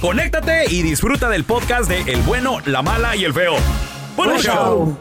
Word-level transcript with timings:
conéctate 0.00 0.64
y 0.68 0.82
disfruta 0.82 1.28
del 1.28 1.44
podcast 1.44 1.88
de 1.88 2.00
El 2.12 2.22
bueno, 2.22 2.58
la 2.66 2.82
mala 2.82 3.16
y 3.16 3.24
el 3.24 3.32
feo. 3.32 3.54
¡Buen 4.16 4.30
Buen 4.30 4.42
show! 4.42 4.98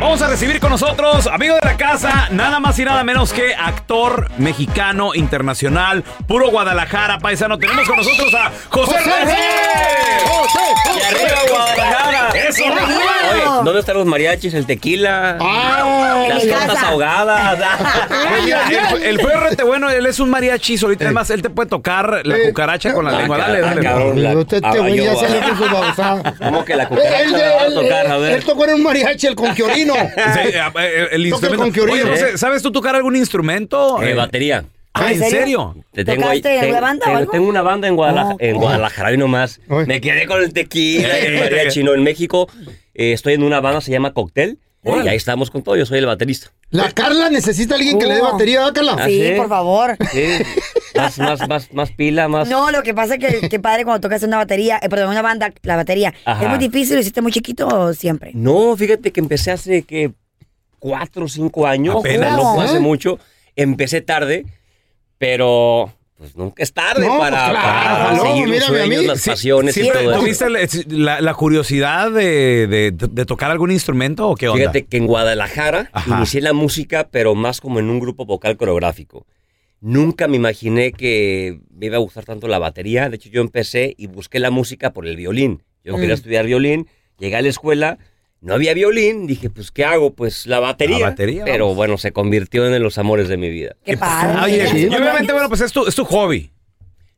Vamos 0.00 0.22
a 0.22 0.28
recibir 0.28 0.58
con 0.60 0.70
nosotros, 0.70 1.26
amigo 1.26 1.54
de 1.56 1.60
la 1.62 1.76
casa, 1.76 2.28
nada 2.30 2.58
más 2.58 2.78
y 2.78 2.84
nada 2.84 3.04
menos 3.04 3.32
que 3.34 3.54
actor 3.54 4.30
mexicano 4.38 5.14
internacional, 5.14 6.02
puro 6.26 6.48
Guadalajara, 6.50 7.18
paisano. 7.18 7.58
Tenemos 7.58 7.86
con 7.86 7.98
nosotros 7.98 8.32
a 8.34 8.50
José. 8.70 8.94
Y 10.96 11.02
arriba 11.02 11.38
Guadalajara. 11.50 12.28
Eso. 12.48 12.64
Oye, 12.64 13.42
¿dónde 13.62 13.80
están 13.80 13.96
los 13.98 14.06
mariachis, 14.06 14.54
el 14.54 14.64
tequila? 14.66 15.36
Ah, 15.40 16.24
las 16.28 16.46
tortas 16.46 16.82
ahogadas. 16.82 17.58
El, 18.40 19.02
el 19.02 19.20
feo 19.20 19.40
rete 19.40 19.62
bueno, 19.64 19.90
él 19.90 20.06
es 20.06 20.18
un 20.20 20.30
mariachi 20.30 20.78
solito. 20.78 21.04
Además, 21.04 21.28
él 21.30 21.42
te 21.42 21.50
puede 21.50 21.68
tocar 21.68 22.20
la 22.24 22.36
Eh. 22.36 22.48
cucaracha 22.48 22.92
con 22.94 23.04
la 23.04 23.10
Ah, 23.12 23.18
lengua. 23.20 23.38
Dale, 23.38 23.60
dale. 23.60 23.82
cabrón. 23.82 24.36
Usted 24.38 24.62
te 24.62 24.78
voy 24.80 25.06
a 25.06 25.12
hacer 25.12 25.42
ah. 25.42 25.46
con 25.58 26.36
su. 26.36 26.44
¿Cómo 26.44 26.64
que 26.64 26.76
la 26.76 26.84
Él, 26.84 26.88
cucaracha 26.88 27.36
la 27.36 27.54
va 27.56 27.60
a 27.62 27.66
él- 27.66 27.74
tocar? 27.74 28.06
A 28.06 28.16
él- 28.16 28.22
ver. 28.22 28.32
él 28.32 28.44
tocó 28.44 28.64
en 28.64 28.74
un 28.74 28.82
mariachi, 28.82 29.26
el 29.26 29.34
conquiorino. 29.34 29.89
Sí, 29.89 29.89
el 31.12 31.26
instrumento. 31.26 31.62
con 31.62 31.72
Kiorino. 31.72 31.94
Oye, 32.04 32.10
José, 32.10 32.38
¿sabes 32.38 32.62
tú 32.62 32.70
tocar 32.72 32.94
algún 32.96 33.16
instrumento? 33.16 34.02
Eh, 34.02 34.10
Eh, 34.10 34.14
batería. 34.14 34.64
Ah, 34.92 35.12
¿en 35.12 35.20
serio? 35.20 35.76
Te 35.92 36.04
tengo 36.04 36.26
ahí. 36.28 36.40
¿Tocaste 36.42 36.54
en 36.56 36.60
tengo- 36.62 36.70
una 36.72 36.80
banda 36.80 37.04
o 37.04 37.06
tengo, 37.06 37.18
algo? 37.18 37.30
tengo 37.32 37.48
una 37.48 37.62
banda 37.62 37.88
en 37.88 37.96
Guadalajara, 37.96 38.34
Oh, 38.34 38.44
en. 38.44 38.56
Guadalajara 38.56 39.12
y 39.12 39.16
nomás. 39.18 39.60
Me 39.86 40.00
quedé 40.00 40.26
con 40.26 40.42
el 40.42 40.52
tequila 40.52 41.20
y 41.20 41.26
el 41.26 41.38
mariachi. 41.40 41.82
No, 41.84 41.94
en 41.94 42.02
México 42.02 42.48
eh, 42.94 43.12
estoy 43.12 43.34
en 43.34 43.44
una 43.44 43.60
banda, 43.60 43.80
se 43.80 43.92
llama 43.92 44.12
Cocktail. 44.12 44.58
Y 44.82 45.08
ahí 45.08 45.16
estamos 45.16 45.50
con 45.50 45.62
todo, 45.62 45.76
yo 45.76 45.84
soy 45.84 45.98
el 45.98 46.06
baterista. 46.06 46.52
La 46.70 46.90
Carla 46.92 47.28
necesita 47.28 47.74
a 47.74 47.78
alguien 47.78 47.98
que 47.98 48.06
le 48.06 48.14
dé 48.14 48.20
Oh. 48.22 48.32
batería, 48.32 48.60
¿verdad, 48.60 48.72
Carla? 48.74 48.96
Ah, 48.98 49.06
Sí, 49.06 49.20
¿sí? 49.28 49.32
por 49.36 49.48
favor. 49.48 49.96
Sí. 50.10 50.24
Más, 50.96 51.18
más, 51.18 51.48
más, 51.48 51.72
más 51.74 51.90
pila, 51.92 52.28
más. 52.28 52.48
No, 52.48 52.70
lo 52.70 52.82
que 52.82 52.94
pasa 52.94 53.14
es 53.16 53.20
que, 53.40 53.48
que 53.48 53.60
padre 53.60 53.84
cuando 53.84 54.00
tocas 54.00 54.22
una 54.22 54.38
batería, 54.38 54.78
eh, 54.82 54.88
perdón, 54.88 55.10
una 55.10 55.22
banda, 55.22 55.52
la 55.62 55.76
batería. 55.76 56.14
Ajá. 56.24 56.42
Es 56.44 56.48
muy 56.48 56.58
difícil, 56.58 56.94
¿lo 56.94 57.00
hiciste 57.02 57.20
muy 57.20 57.30
chiquito 57.32 57.68
o 57.68 57.92
siempre? 57.94 58.30
No, 58.34 58.74
fíjate 58.76 59.12
que 59.12 59.20
empecé 59.20 59.50
hace 59.50 59.82
que 59.82 60.12
cuatro 60.78 61.26
o 61.26 61.28
cinco 61.28 61.66
años. 61.66 61.96
Apenas. 61.96 62.36
No 62.36 62.54
fue 62.54 62.64
hace 62.64 62.80
mucho. 62.80 63.18
Empecé 63.56 64.00
tarde, 64.00 64.46
pero 65.18 65.92
pues 66.20 66.36
nunca 66.36 66.62
es 66.62 66.70
tarde 66.74 67.06
No, 67.06 67.16
para, 67.18 67.48
pues, 67.48 67.50
claro, 67.58 68.04
para 68.04 68.12
no, 68.14 68.22
seguir 68.24 68.48
los 68.50 68.64
sueños, 68.64 69.04
las 69.06 69.20
Sí, 69.22 69.30
pasiones 69.30 69.74
y 69.74 69.80
siempre 69.80 70.02
todo 70.02 70.12
eso. 70.12 70.20
¿Tuviste 70.20 70.50
la, 70.50 71.14
la- 71.14 71.20
la 71.22 71.32
curiosidad 71.34 72.10
de, 72.10 72.66
de- 72.66 72.90
de 72.92 73.24
tocar 73.24 73.50
algún 73.50 73.70
instrumento 73.70 74.28
o 74.28 74.34
qué 74.36 74.48
onda? 74.48 74.58
Fíjate 74.60 74.84
que 74.84 74.98
en 74.98 75.06
Guadalajara 75.06 75.88
Ajá. 75.94 76.18
inicié 76.18 76.42
la 76.42 76.52
música, 76.52 77.08
pero 77.10 77.34
más 77.34 77.62
como 77.62 77.78
en 77.78 77.88
un 77.88 78.00
grupo 78.00 78.26
vocal 78.26 78.58
coreográfico. 78.58 79.26
Nunca 79.80 80.28
me 80.28 80.36
imaginé 80.36 80.92
que 80.92 81.58
me 81.74 81.86
iba 81.86 81.96
a 81.96 82.00
gustar 82.00 82.26
tanto 82.26 82.48
la 82.48 82.58
batería. 82.58 83.08
De 83.08 83.16
hecho, 83.16 83.30
yo 83.30 83.40
empecé 83.40 83.94
y 83.96 84.06
busqué 84.06 84.38
la 84.40 84.50
música 84.50 84.92
por 84.92 85.06
el 85.06 85.16
violín. 85.16 85.62
Yo 85.82 85.94
Mm. 85.96 86.00
quería 86.00 86.14
estudiar 86.14 86.44
violín, 86.44 86.86
llegué 87.18 87.36
a 87.36 87.40
la 87.40 87.48
escuela, 87.48 87.96
no 88.40 88.54
había 88.54 88.72
violín, 88.74 89.26
dije, 89.26 89.50
pues, 89.50 89.70
¿qué 89.70 89.84
hago? 89.84 90.14
Pues 90.14 90.46
la 90.46 90.60
batería. 90.60 90.98
La 90.98 91.10
batería, 91.10 91.44
Pero 91.44 91.64
vamos. 91.66 91.76
bueno, 91.76 91.98
se 91.98 92.12
convirtió 92.12 92.66
en 92.66 92.82
los 92.82 92.96
amores 92.98 93.28
de 93.28 93.36
mi 93.36 93.50
vida. 93.50 93.76
Qué 93.84 93.96
padre. 93.96 94.40
Oye, 94.42 94.66
Sí. 94.68 94.78
y 94.90 94.94
obviamente, 94.94 95.32
bueno, 95.32 95.48
pues 95.48 95.60
es 95.60 95.72
tu, 95.72 95.86
es 95.86 95.94
tu 95.94 96.04
hobby. 96.04 96.50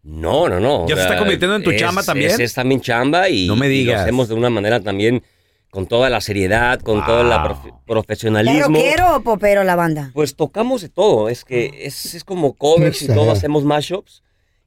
No, 0.03 0.49
no, 0.49 0.59
no. 0.59 0.89
¿Ya 0.89 0.97
se 0.97 1.03
está 1.03 1.17
convirtiendo 1.19 1.55
en 1.57 1.63
tu 1.63 1.73
chamba 1.75 2.03
también? 2.03 2.33
Es, 2.33 2.41
es 2.41 2.55
también 2.55 2.81
chamba 2.81 3.29
y, 3.29 3.47
No 3.47 3.55
me 3.55 3.67
y 3.69 3.71
digas. 3.71 3.97
lo 3.97 4.03
hacemos 4.03 4.29
de 4.29 4.35
una 4.35 4.51
manera 4.51 4.81
también 4.81 5.23
con 5.71 5.87
toda 5.87 6.11
la 6.11 6.21
seriedad, 6.21 6.81
con 6.81 7.05
todo 7.07 7.21
el 7.21 7.29
Wow. 7.29 7.51
¿Es 7.67 7.73
profesionalismo. 7.87 8.77
rockero 8.77 9.17
o 9.17 9.21
popero 9.23 9.63
la 9.65 9.77
banda? 9.77 10.11
Pues 10.13 10.35
tocamos 10.35 10.83
de 10.83 10.89
todo, 10.89 11.29
es 11.29 11.45
que 11.45 11.71
es, 11.85 12.15
es 12.15 12.25
como 12.25 12.55
covers 12.55 13.01
y 13.03 13.07
todo, 13.07 13.31
hacemos 13.31 13.65
mashups 13.65 14.22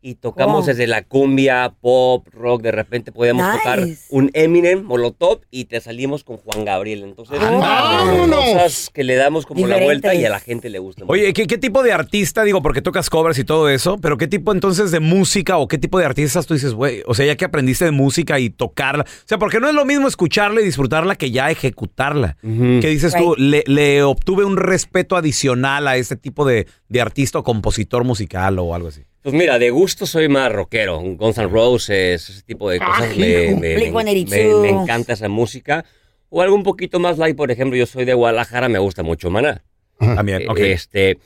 y 0.07 0.13
tocamos 0.13 0.57
Wow. 0.57 0.65
desde 0.67 0.85
la 0.85 1.01
cumbia, 1.01 1.73
pop, 1.81 2.27
rock, 2.31 2.61
de 2.61 2.71
repente 2.71 3.11
podíamos 3.11 3.43
Nice. 3.47 3.57
tocar 3.57 3.79
un 4.11 4.29
Eminem, 4.33 4.83
Molotov 4.83 5.41
y 5.49 5.65
te 5.65 5.81
salimos 5.81 6.23
con 6.23 6.37
Juan 6.37 6.63
Gabriel. 6.63 7.01
Entonces, 7.03 7.39
son 7.39 8.29
cosas 8.29 8.91
que 8.93 9.03
le 9.03 9.15
damos 9.15 9.47
como 9.47 9.65
la 9.65 9.77
vuelta 9.79 10.13
y 10.13 10.23
a 10.25 10.29
la 10.29 10.39
gente 10.39 10.69
le 10.69 10.77
gusta 10.77 11.05
mucho. 11.05 11.11
Oye, 11.11 11.33
¿qué, 11.33 11.47
qué 11.47 11.57
tipo 11.57 11.81
de 11.81 11.91
artista, 11.91 12.43
digo, 12.43 12.61
porque 12.61 12.83
tocas 12.83 13.09
covers 13.09 13.39
y 13.39 13.43
todo 13.45 13.67
eso, 13.67 13.97
pero 13.97 14.17
qué 14.17 14.27
tipo 14.27 14.51
entonces 14.51 14.91
de 14.91 14.99
música 14.99 15.57
o 15.57 15.67
qué 15.67 15.79
tipo 15.79 15.97
de 15.97 16.05
artistas 16.05 16.45
tú 16.45 16.53
dices, 16.53 16.73
güey, 16.75 17.01
o 17.07 17.15
sea, 17.15 17.25
ya 17.25 17.35
que 17.35 17.45
aprendiste 17.45 17.85
de 17.85 17.91
música 17.91 18.39
y 18.39 18.51
tocarla, 18.51 19.05
o 19.05 19.27
sea, 19.27 19.39
porque 19.39 19.59
no 19.59 19.67
es 19.67 19.73
lo 19.73 19.85
mismo 19.85 20.07
escucharla 20.07 20.61
y 20.61 20.65
disfrutarla 20.65 21.15
que 21.15 21.31
ya 21.31 21.49
ejecutarla. 21.49 22.37
Ujú. 22.43 22.79
¿Qué 22.79 22.89
dices 22.89 23.15
tú? 23.15 23.33
Le, 23.37 23.63
le 23.65 24.03
obtuve 24.03 24.45
un 24.45 24.57
respeto 24.57 25.15
adicional 25.15 25.87
a 25.87 25.97
este 25.97 26.15
tipo 26.15 26.45
de, 26.45 26.67
de 26.89 27.01
artista 27.01 27.39
o 27.39 27.43
compositor 27.43 28.03
musical 28.03 28.59
o 28.59 28.75
algo 28.75 28.89
así. 28.89 29.01
Pues 29.25 29.33
mira, 29.33 29.57
de 29.57 29.71
gusto 29.71 30.05
soy 30.05 30.29
más 30.29 30.51
rockero, 30.51 30.99
un 30.99 31.17
Guns 31.17 31.39
N' 31.39 31.47
Roses, 31.47 32.29
ese 32.29 32.43
tipo 32.43 32.69
de 32.69 32.77
cosas. 32.77 33.17
me, 33.17 33.45
hijo. 33.45 33.57
me- 33.59 33.75
Blink-182. 33.75 34.61
me- 34.61 34.71
me 34.71 34.81
encanta 34.83 35.13
esa 35.13 35.27
música. 35.29 35.83
O 36.29 36.43
algo 36.43 36.53
un 36.55 36.61
poquito 36.61 36.99
más 36.99 37.17
light, 37.17 37.35
por 37.35 37.49
ejemplo, 37.49 37.75
yo 37.75 37.87
soy 37.87 38.05
de 38.05 38.13
Guadalajara, 38.13 38.69
me 38.69 38.77
gusta 38.77 39.01
mucho 39.01 39.31
Maná. 39.31 39.63
También, 39.97 40.47
ok. 40.47 40.59
Este, 40.59 41.17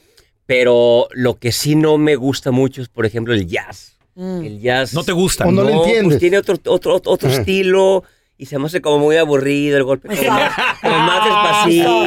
pero 0.46 1.10
lo 1.12 1.40
que 1.40 1.52
sí 1.52 1.76
no 1.76 1.98
me 1.98 2.16
gusta 2.16 2.52
mucho 2.52 2.82
es, 2.82 2.88
por 2.88 3.06
ejemplo, 3.06 3.34
el 3.34 3.46
jazz. 3.48 3.98
Mm. 4.16 4.44
El 4.46 4.60
jazz. 4.62 4.94
¿No 4.94 5.04
te 5.04 5.12
gusta? 5.12 5.46
O 5.46 5.52
no 5.52 5.64
lo 5.64 5.70
pues 5.74 5.88
entiendes. 5.88 6.20
tiene 6.20 6.38
otro, 6.38 6.56
otro, 6.68 7.02
otro, 7.06 7.30
estilo 7.30 8.06
y 8.40 8.46
se 8.48 8.58
me 8.58 8.66
hace 8.66 8.82
como 8.82 8.98
muy 8.98 9.18
aburrido 9.18 9.78
el 9.78 9.84
golpe, 9.84 10.08
como, 10.08 10.32
más- 10.32 10.52
como 10.82 10.98
más 10.98 11.26
despacito. 11.66 12.06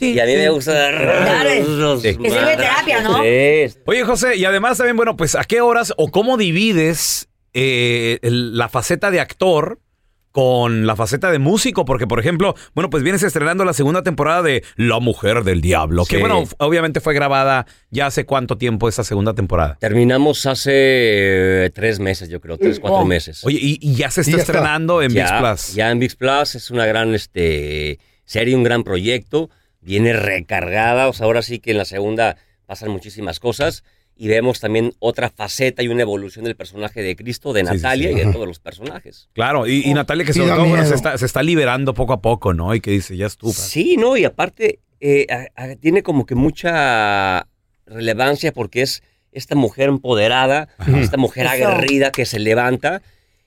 Y 0.00 0.18
a 0.18 0.24
mí 0.26 0.32
me 0.34 0.48
gusta. 0.48 0.72
Que 2.02 2.30
sirve 2.30 2.56
terapia, 2.56 3.00
¿no? 3.02 3.18
Sí. 3.22 3.78
Oye, 3.86 4.04
José, 4.04 4.36
y 4.36 4.44
además 4.44 4.78
también, 4.78 4.96
bueno, 4.96 5.16
pues, 5.16 5.34
¿a 5.36 5.44
qué 5.44 5.60
horas 5.60 5.92
o 5.96 6.10
cómo 6.10 6.36
divides 6.36 7.28
eh, 7.52 8.18
el- 8.22 8.56
la 8.58 8.68
faceta 8.68 9.10
de 9.12 9.20
actor 9.20 9.78
con 10.34 10.84
la 10.84 10.96
faceta 10.96 11.30
de 11.30 11.38
músico? 11.38 11.84
Porque, 11.84 12.08
por 12.08 12.18
ejemplo, 12.18 12.56
bueno, 12.74 12.90
pues 12.90 13.04
vienes 13.04 13.22
estrenando 13.22 13.64
la 13.64 13.72
segunda 13.72 14.02
temporada 14.02 14.42
de 14.42 14.64
La 14.74 14.98
Mujer 14.98 15.44
del 15.44 15.60
Diablo, 15.60 16.04
que, 16.04 16.18
bueno, 16.18 16.42
obviamente 16.58 17.00
fue 17.00 17.14
grabada 17.14 17.66
ya 17.90 18.06
hace 18.06 18.26
cuánto 18.26 18.58
tiempo 18.58 18.88
esa 18.88 19.04
segunda 19.04 19.34
temporada. 19.34 19.76
Terminamos 19.78 20.44
hace 20.46 20.72
eh, 21.66 21.70
tres 21.72 22.00
meses, 22.00 22.28
yo 22.28 22.40
creo, 22.40 22.58
tres, 22.58 22.80
cuatro 22.80 22.98
Oh. 23.02 23.04
meses. 23.04 23.44
Oye, 23.44 23.58
y, 23.62 23.78
y 23.80 23.94
ya 23.94 24.10
se 24.10 24.22
está 24.22 24.36
estrenando 24.38 25.02
en 25.02 25.14
VIX 25.14 25.28
ya, 25.30 25.38
Plus. 25.38 25.74
Ya 25.74 25.90
en 25.92 26.00
VIX 26.00 26.16
Plus 26.16 26.54
es 26.56 26.70
una 26.72 26.84
gran 26.84 27.14
este, 27.14 28.00
serie, 28.24 28.56
un 28.56 28.64
gran 28.64 28.82
proyecto. 28.82 29.50
Viene 29.82 30.14
recargada, 30.14 31.06
o 31.06 31.12
sea, 31.12 31.26
ahora 31.26 31.42
sí 31.42 31.60
que 31.60 31.70
en 31.70 31.78
la 31.78 31.84
segunda 31.84 32.38
pasan 32.66 32.90
muchísimas 32.90 33.38
cosas. 33.38 33.84
Y 34.16 34.28
vemos 34.28 34.60
también 34.60 34.92
otra 35.00 35.28
faceta 35.28 35.82
y 35.82 35.88
una 35.88 36.02
evolución 36.02 36.44
del 36.44 36.54
personaje 36.54 37.02
de 37.02 37.16
Cristo, 37.16 37.52
de 37.52 37.62
Sí, 37.62 37.66
sí, 37.66 37.74
Natalia 37.74 38.08
sí. 38.10 38.14
y 38.14 38.18
de 38.24 38.32
todos 38.32 38.46
los 38.46 38.60
personajes. 38.60 39.28
Claro, 39.32 39.66
y, 39.66 39.82
y 39.84 39.92
Natalia 39.92 40.24
que 40.24 40.32
Sí, 40.32 40.38
sobre 40.38 40.52
todo 40.54 40.66
bueno, 40.66 40.86
se, 40.86 40.94
está, 40.94 41.18
se 41.18 41.26
está 41.26 41.42
liberando 41.42 41.94
poco 41.94 42.12
a 42.12 42.20
poco, 42.22 42.54
¿no? 42.54 42.74
Y 42.74 42.80
que 42.80 42.92
dice, 42.92 43.16
ya 43.16 43.26
estuvo. 43.26 43.52
Sí, 43.52 43.96
no, 43.96 44.16
y 44.16 44.24
aparte 44.24 44.78
eh, 45.00 45.26
a- 45.28 45.62
a- 45.62 45.74
tiene 45.76 46.02
como 46.04 46.26
que 46.26 46.36
mucha 46.36 47.48
relevancia 47.86 48.52
porque 48.52 48.82
es 48.82 49.02
esta 49.32 49.56
mujer 49.56 49.88
empoderada, 49.88 50.68
esta 50.96 51.16
mujer 51.16 51.46
Eso. 51.46 51.66
aguerrida 51.68 52.12
que 52.12 52.24
se 52.24 52.38
levanta 52.38 53.02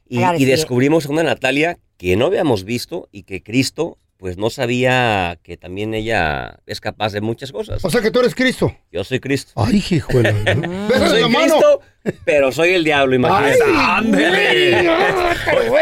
y, 0.09 0.17
Claro, 0.17 0.37
y 0.37 0.45
descubrimos 0.45 1.05
a 1.05 1.09
una 1.09 1.23
Natalia 1.23 1.79
que 1.97 2.15
no 2.17 2.25
habíamos 2.25 2.65
visto 2.65 3.07
y 3.11 3.23
que 3.23 3.41
Cristo 3.41 3.97
pues 4.17 4.37
no 4.37 4.49
sabía 4.49 5.39
que 5.43 5.57
también 5.57 5.93
ella 5.93 6.59
es 6.65 6.81
capaz 6.81 7.13
de 7.13 7.21
muchas 7.21 7.51
cosas. 7.51 7.83
O 7.85 7.89
sea 7.89 8.01
que 8.01 8.11
tú 8.11 8.19
eres 8.19 8.33
Cristo. 8.33 8.75
Yo 8.91 9.03
soy 9.03 9.19
Cristo. 9.19 9.51
Ay. 9.55 9.81
Bésale 10.09 11.09
Soy 11.09 11.21
la 11.21 11.27
mano. 11.27 11.45
Cristo, 11.45 11.81
pero 12.25 12.51
soy 12.51 12.69
el 12.73 12.83
diablo, 12.83 13.15
imagínate. 13.15 13.63
¡Ándele! 13.75 14.89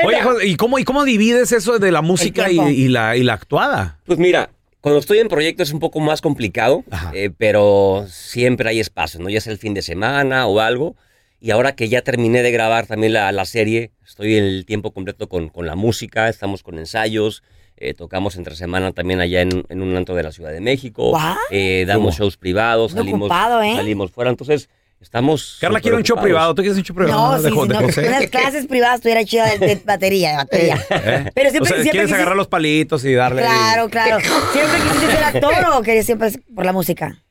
Oye, 0.06 0.22
José, 0.22 0.48
¿y 0.48 0.56
cómo, 0.56 0.80
¿y 0.80 0.84
cómo 0.84 1.06
divides 1.06 1.52
eso 1.52 1.80
de 1.80 1.92
la 1.92 2.02
música 2.02 2.52
y, 2.52 2.88
la, 2.90 3.16
y 3.16 3.24
la 3.24 3.34
actuada? 3.34 4.00
Pues 4.06 4.20
mira, 4.20 4.50
cuando 4.82 5.00
estoy 5.00 5.20
en 5.20 5.30
proyectos 5.30 5.70
es 5.70 5.74
un 5.74 5.80
poco 5.80 6.00
más 6.00 6.22
complicado, 6.22 6.84
eh, 7.14 7.32
pero 7.38 8.06
siempre 8.10 8.70
hay 8.70 8.80
espacio, 8.80 9.20
¿no? 9.20 9.30
Ya 9.30 9.42
sea 9.42 9.54
el 9.54 9.60
fin 9.60 9.74
de 9.74 9.82
semana 9.82 10.48
o 10.48 10.60
algo. 10.60 10.96
Y 11.40 11.52
ahora 11.52 11.76
que 11.76 11.90
ya 11.90 12.02
terminé 12.02 12.42
de 12.44 12.52
grabar 12.52 12.88
también 12.88 13.14
la, 13.14 13.32
la 13.32 13.46
serie, 13.46 13.92
estoy 14.06 14.36
el 14.36 14.66
tiempo 14.66 14.92
completo 14.92 15.30
con, 15.30 15.50
con 15.50 15.68
la 15.68 15.76
música, 15.76 16.28
estamos 16.28 16.64
con 16.64 16.80
ensayos, 16.80 17.44
eh, 17.78 17.94
tocamos 17.94 18.36
entre 18.36 18.56
semana 18.56 18.92
también 18.94 19.20
allá 19.20 19.42
en, 19.42 19.66
en 19.70 19.82
un 19.82 19.96
antro 19.96 20.16
de 20.16 20.24
la 20.24 20.32
Ciudad 20.32 20.52
de 20.52 20.62
México, 20.62 21.18
eh, 21.52 21.86
damos 21.88 22.16
shows 22.18 22.38
privados, 22.38 22.94
Muy 22.94 23.02
salimos, 23.04 23.22
ocupado, 23.28 23.62
¿eh? 23.62 23.76
salimos 23.76 24.12
fuera, 24.12 24.30
entonces 24.32 24.70
estamos... 25.02 25.58
Carla 25.62 25.82
quiere 25.82 25.98
un 25.98 26.04
show 26.04 26.20
privado. 26.20 26.56
¿Tú 26.56 26.62
quieres 26.64 26.78
un 26.78 26.84
show 26.84 26.96
privado? 26.96 27.38
No, 27.38 27.44
sí, 27.44 27.68
no, 27.68 27.80
José? 27.82 28.08
unas 28.08 28.28
clases 28.28 28.66
privadas 28.66 29.02
tuviera 29.02 29.24
chida 29.26 29.46
de, 29.50 29.60
de 29.60 29.76
batería, 29.86 30.32
de 30.32 30.36
batería. 30.38 30.76
¿Eh? 30.90 31.32
Pero 31.36 31.50
O 31.50 31.52
siempre, 31.52 31.52
sea, 31.52 31.62
siempre 31.62 31.92
¿Quieres 31.92 32.08
quisiste- 32.10 32.16
agarrar 32.16 32.36
los 32.38 32.48
palitos 32.48 33.06
y 33.06 33.14
darle? 33.14 33.42
Claro, 33.44 33.90
claro. 33.90 34.18
¿Siempre 34.52 34.80
quisiste 34.82 35.12
ser 35.12 35.24
actor 35.24 35.54
o 35.74 35.82
querías 35.84 36.06
siempre 36.06 36.30
por 36.56 36.66
la 36.66 36.74
música? 36.74 37.22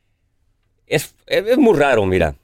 Es, 0.87 1.15
es, 1.27 1.45
es 1.49 1.59
muy 1.59 1.77
raro, 1.77 2.05
mira. 2.07 2.35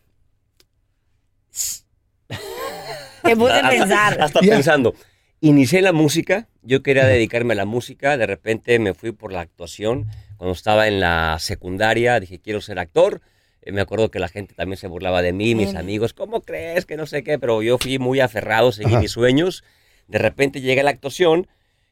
Te 3.23 3.37
puse 3.37 3.53
a 3.53 3.69
pensar. 3.69 4.21
Hasta 4.21 4.41
pensando. 4.41 4.95
Inicié 5.43 5.81
la 5.81 5.93
música, 5.93 6.49
yo 6.63 6.83
quería 6.83 7.07
dedicarme 7.07 7.55
a 7.55 7.57
la 7.57 7.65
música, 7.65 8.19
de 8.19 8.27
repente 8.27 8.79
me 8.79 8.93
fui 8.93 9.13
por 9.13 9.33
la 9.33 9.41
actuación. 9.41 10.07
Cuando 10.37 10.53
estaba 10.53 10.87
en 10.87 11.01
la 11.01 11.39
secundaria 11.41 12.21
dije, 12.21 12.41
quiero 12.41 12.61
ser 12.61 12.79
actor. 12.79 13.23
Eh, 13.63 13.73
me 13.73 13.81
acuerdo 13.81 14.11
que 14.11 14.19
la 14.19 14.29
gente 14.29 14.55
también 14.55 14.77
se 14.77 14.87
burlaba 14.87 15.23
de 15.23 15.33
mí, 15.33 15.55
mis 15.55 15.75
amigos, 15.75 16.13
¿cómo 16.13 16.43
crees? 16.43 16.85
Que 16.85 16.99
no 16.99 17.07
sé 17.07 17.23
qué, 17.23 17.39
pero 17.39 17.63
yo 17.63 17.79
fui 17.79 17.99
muy 17.99 18.21
aferrado, 18.21 18.71
seguí 18.71 18.93
Ajá. 18.93 19.01
mis 19.01 19.13
sueños. 19.13 19.65
De 20.09 20.19
repente 20.19 20.61
llega 20.61 20.83
la 20.83 20.91
actuación 20.91 21.47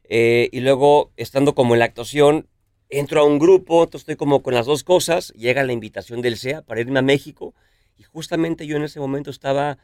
eh, 0.04 0.50
y 0.52 0.60
luego, 0.60 1.10
estando 1.16 1.54
como 1.54 1.74
en 1.74 1.78
la 1.78 1.86
actuación, 1.86 2.48
entro 2.90 3.22
a 3.22 3.24
un 3.24 3.38
grupo, 3.38 3.84
entonces 3.84 4.02
estoy 4.02 4.16
como 4.16 4.42
con 4.42 4.52
las 4.52 4.66
dos 4.66 4.84
cosas. 4.84 5.32
Llega 5.32 5.64
la 5.64 5.72
invitación 5.72 6.20
del 6.20 6.36
SEA 6.36 6.60
para 6.60 6.82
irme 6.82 6.98
a 6.98 7.02
México 7.02 7.54
y 7.96 8.02
justamente 8.02 8.66
yo 8.66 8.76
en 8.76 8.84
ese 8.84 9.00
momento 9.00 9.30
estaba 9.30 9.78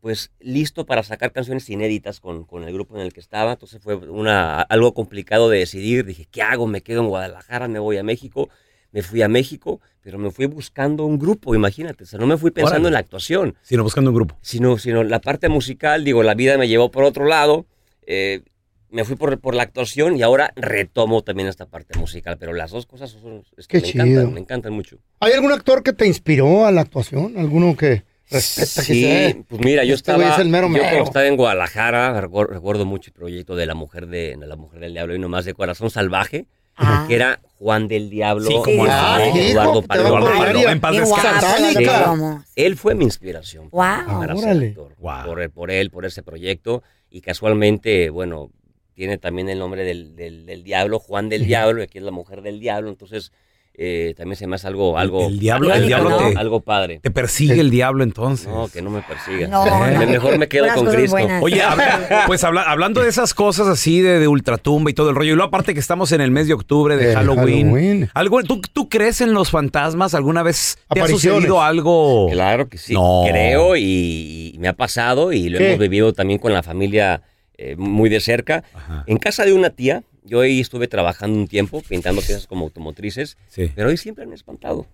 pues 0.00 0.30
listo 0.40 0.86
para 0.86 1.02
sacar 1.02 1.32
canciones 1.32 1.68
inéditas 1.68 2.20
con, 2.20 2.44
con 2.44 2.64
el 2.64 2.72
grupo 2.72 2.96
en 2.96 3.02
el 3.02 3.12
que 3.12 3.20
estaba. 3.20 3.52
Entonces 3.52 3.80
fue 3.82 3.94
una, 3.96 4.60
algo 4.62 4.94
complicado 4.94 5.50
de 5.50 5.58
decidir. 5.58 6.04
Dije, 6.06 6.26
¿qué 6.30 6.42
hago? 6.42 6.66
¿Me 6.66 6.80
quedo 6.82 7.02
en 7.02 7.08
Guadalajara? 7.08 7.68
¿Me 7.68 7.78
voy 7.78 7.98
a 7.98 8.02
México? 8.02 8.48
Me 8.92 9.02
fui 9.02 9.22
a 9.22 9.28
México, 9.28 9.80
pero 10.00 10.18
me 10.18 10.30
fui 10.30 10.46
buscando 10.46 11.04
un 11.04 11.18
grupo, 11.18 11.54
imagínate. 11.54 12.04
O 12.04 12.06
sea, 12.06 12.18
no 12.18 12.26
me 12.26 12.36
fui 12.38 12.50
pensando 12.50 12.76
Órale. 12.78 12.88
en 12.88 12.92
la 12.94 12.98
actuación, 13.00 13.54
Sino 13.62 13.82
buscando 13.84 14.10
un 14.10 14.16
grupo. 14.16 14.36
sino, 14.40 14.78
sino 14.78 15.04
la 15.04 15.20
parte 15.20 15.48
musical. 15.48 16.02
Digo, 16.02 16.22
la 16.22 16.34
vida 16.34 16.56
me 16.58 16.66
llevó 16.66 16.90
por 16.90 17.04
otro 17.04 17.26
lado. 17.26 17.66
eh, 18.06 18.42
me 18.92 19.04
fui 19.04 19.14
por, 19.14 19.38
por 19.38 19.54
la 19.54 19.62
actuación 19.62 20.16
y 20.16 20.22
ahora 20.22 20.52
retomo 20.56 21.22
también 21.22 21.46
esta 21.48 21.66
parte 21.66 21.96
musical. 21.96 22.38
Pero 22.40 22.52
las 22.52 22.72
dos 22.72 22.86
cosas 22.86 23.10
son, 23.10 23.44
es 23.56 23.68
que 23.68 23.80
Qué 23.80 23.86
me 23.86 23.92
chido. 23.92 24.04
encantan, 24.04 24.34
me 24.34 24.40
encantan 24.40 24.72
mucho. 24.72 24.98
¿Hay 25.20 25.32
algún 25.32 25.52
actor 25.52 25.84
que 25.84 25.92
te 25.92 26.08
inspiró 26.08 26.66
a 26.66 26.72
la 26.72 26.80
actuación? 26.80 27.34
¿Alguno 27.38 27.76
que 27.76 28.02
respeta 28.30 28.86
que 28.86 28.94
Sí, 28.94 29.02
sea? 29.02 29.36
pues 29.48 29.60
mira, 29.64 29.84
yo 29.84 29.94
Este 29.94 30.12
estaba, 30.12 30.32
es 30.34 30.38
el 30.38 30.48
mero 30.48 30.68
yo 30.68 30.78
cuando 30.80 31.04
estaba 31.04 31.26
en 31.26 31.36
Guadalajara, 31.36 32.20
recuer- 32.22 32.48
recuerdo 32.48 32.84
mucho 32.86 33.10
el 33.10 33.14
proyecto 33.14 33.56
de 33.56 33.66
la 33.66 33.74
mujer 33.74 34.06
de, 34.06 34.36
la 34.38 34.56
mujer 34.56 34.80
del 34.80 34.92
diablo 34.92 35.14
y 35.14 35.18
nomás 35.18 35.44
de 35.44 35.54
corazón 35.54 35.90
salvaje, 35.90 36.46
Ah. 36.82 37.04
que 37.08 37.14
era 37.14 37.40
Juan 37.58 37.88
del 37.88 38.08
Diablo, 38.08 38.46
Sí, 38.48 38.54
como 38.64 38.86
no. 38.86 38.90
Ah, 38.90 39.18
Eduardo 39.34 39.82
te 39.82 39.88
Palomo. 39.88 40.10
va 40.12 40.16
a 40.16 40.20
Eduardo 40.20 40.26
poner 40.38 40.46
Palomo, 40.46 40.64
ya. 40.64 40.72
en 40.72 40.80
paz 40.80 40.92
descanse. 40.96 42.40
Él 42.56 42.76
fue 42.76 42.94
mi 42.94 43.04
inspiración 43.04 43.68
Wow. 43.70 43.80
para 44.20 44.36
ser 44.36 44.62
actor. 44.68 44.94
Wow. 44.98 45.24
Por, 45.26 45.50
por 45.50 45.70
él, 45.70 45.90
por 45.90 46.06
ese 46.06 46.22
proyecto. 46.22 46.82
Y 47.10 47.20
casualmente, 47.20 48.08
bueno, 48.10 48.50
tiene 48.94 49.18
también 49.18 49.48
el 49.50 49.58
nombre 49.58 49.84
del, 49.84 50.14
del- 50.16 50.46
del 50.46 50.62
diablo, 50.62 50.98
Juan 51.00 51.28
del 51.28 51.44
Diablo, 51.44 51.80
y 51.80 51.84
aquí 51.84 51.98
es 51.98 52.04
la 52.04 52.10
mujer 52.12 52.40
del 52.42 52.60
diablo. 52.60 52.88
Entonces, 52.88 53.32
eh, 53.82 54.12
también 54.14 54.36
se 54.36 54.46
me 54.46 54.56
hace 54.56 54.66
algo, 54.66 54.98
algo, 54.98 55.26
el 55.28 55.38
diablo- 55.38 55.68
el 55.68 55.72
algo- 55.72 55.86
diablo 55.86 56.08
algo, 56.18 56.30
te- 56.32 56.38
algo 56.38 56.60
padre. 56.60 57.00
Te 57.02 57.10
persigue 57.10 57.58
el 57.60 57.70
diablo 57.70 58.04
entonces. 58.04 58.46
No, 58.46 58.68
que 58.68 58.82
no 58.82 58.90
me 58.90 59.00
persiga. 59.00 59.48
No, 59.48 59.64
Me- 59.64 59.92
no. 59.94 60.06
Mejor 60.06 60.36
me 60.36 60.48
quedo 60.48 60.66
con 60.74 60.84
Cristo. 60.86 61.12
buenas. 61.16 61.42
Oye, 61.42 61.62
habla- 61.62 62.24
pues 62.26 62.44
habla- 62.44 62.64
hablando 62.64 63.00
de 63.02 63.08
esas 63.08 63.32
cosas 63.32 63.68
así 63.68 64.02
de, 64.02 64.18
de 64.18 64.28
ultratumba 64.28 64.90
y 64.90 64.92
todo 64.94 65.08
el 65.08 65.16
rollo, 65.16 65.32
y 65.32 65.34
luego 65.34 65.48
aparte 65.48 65.72
que 65.72 65.80
estamos 65.80 66.12
en 66.12 66.20
el 66.20 66.30
mes 66.30 66.46
de 66.46 66.52
octubre 66.52 66.98
de 66.98 67.06
De 67.06 67.14
Halloween. 67.14 67.68
Halloween. 67.68 68.10
¿algo, 68.12 68.42
¿tú, 68.42 68.60
¿Tú 68.60 68.90
crees 68.90 69.22
en 69.22 69.32
los 69.32 69.50
fantasmas? 69.50 70.12
¿Alguna 70.14 70.42
vez 70.42 70.76
te 70.92 71.00
ha 71.00 71.06
sucedido 71.06 71.62
algo? 71.62 72.28
Claro 72.30 72.68
que 72.68 72.76
sí, 72.76 72.92
No. 72.92 73.22
creo 73.26 73.76
y, 73.76 74.52
y 74.54 74.58
me 74.58 74.68
ha 74.68 74.74
pasado 74.74 75.32
y 75.32 75.48
lo 75.48 75.56
¿Qué? 75.58 75.68
hemos 75.68 75.78
vivido 75.78 76.12
también 76.12 76.38
con 76.38 76.52
la 76.52 76.62
familia 76.62 77.22
eh, 77.56 77.76
muy 77.78 78.10
de 78.10 78.20
cerca. 78.20 78.62
Ajá. 78.74 79.04
En 79.06 79.16
casa 79.16 79.44
de 79.46 79.52
una 79.54 79.70
tía, 79.70 80.02
yo 80.24 80.40
ahí 80.40 80.60
estuve 80.60 80.88
trabajando 80.88 81.38
un 81.38 81.48
tiempo 81.48 81.82
pintando 81.88 82.20
piezas 82.22 82.46
como 82.46 82.64
automotrices, 82.64 83.36
Sí. 83.48 83.70
pero 83.74 83.88
hoy 83.88 83.96
siempre 83.96 84.24
han 84.24 84.32
espantado. 84.32 84.86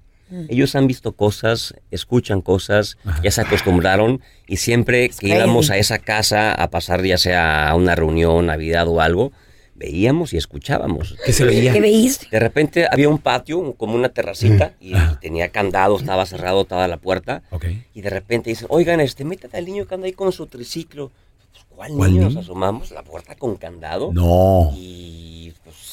Ellos 0.49 0.75
han 0.75 0.88
visto 0.88 1.12
cosas, 1.12 1.73
escuchan 1.92 2.40
cosas, 2.40 2.99
ya 3.23 3.30
se 3.30 3.42
acostumbraron 3.42 4.21
y 4.49 4.56
siempre 4.56 5.09
que 5.11 5.14
crazy. 5.14 5.35
íbamos 5.37 5.71
a 5.71 5.76
esa 5.78 5.99
casa 6.00 6.52
a 6.52 6.68
pasar 6.68 7.04
ya 7.04 7.16
sea 7.16 7.68
a 7.68 7.76
una 7.76 7.95
reunión, 7.95 8.47
Navidad 8.47 8.88
o 8.88 9.00
algo, 9.00 9.30
veíamos 9.76 10.33
y 10.33 10.37
escuchábamos. 10.37 11.16
¿Qué 11.25 11.33
se 11.33 11.45
veía? 11.45 11.73
¿Qué 11.73 11.80
veíste? 11.80 12.26
De 12.28 12.40
repente 12.40 12.88
había 12.90 13.09
un 13.09 13.18
patio, 13.18 13.75
como 13.75 13.95
una 13.95 14.09
terracita, 14.09 14.73
y 14.80 14.95
tenía 15.21 15.50
candado, 15.50 15.97
estaba 15.97 16.26
cerrado 16.26 16.64
toda 16.64 16.88
la 16.88 16.97
puerta. 16.97 17.42
Ok. 17.50 17.66
Y 17.95 18.00
de 18.00 18.11
repente 18.11 18.50
dicen, 18.50 18.66
oigan, 18.71 18.99
este, 19.00 19.25
métete 19.25 19.56
al 19.56 19.64
niño 19.66 19.87
que 19.87 19.95
anda 19.95 20.06
ahí 20.06 20.12
con 20.12 20.33
su 20.33 20.47
triciclo. 20.49 21.12
Pues, 21.52 21.64
¿Cuál, 21.68 21.92
¿Cuál 21.92 22.11
niño? 22.11 22.23
niño? 22.25 22.35
Nos 22.35 22.45
asomamos, 22.45 22.90
la 22.90 23.02
puerta 23.04 23.37
con 23.37 23.54
candado. 23.56 24.11
No. 24.12 24.73
Y 24.75 25.15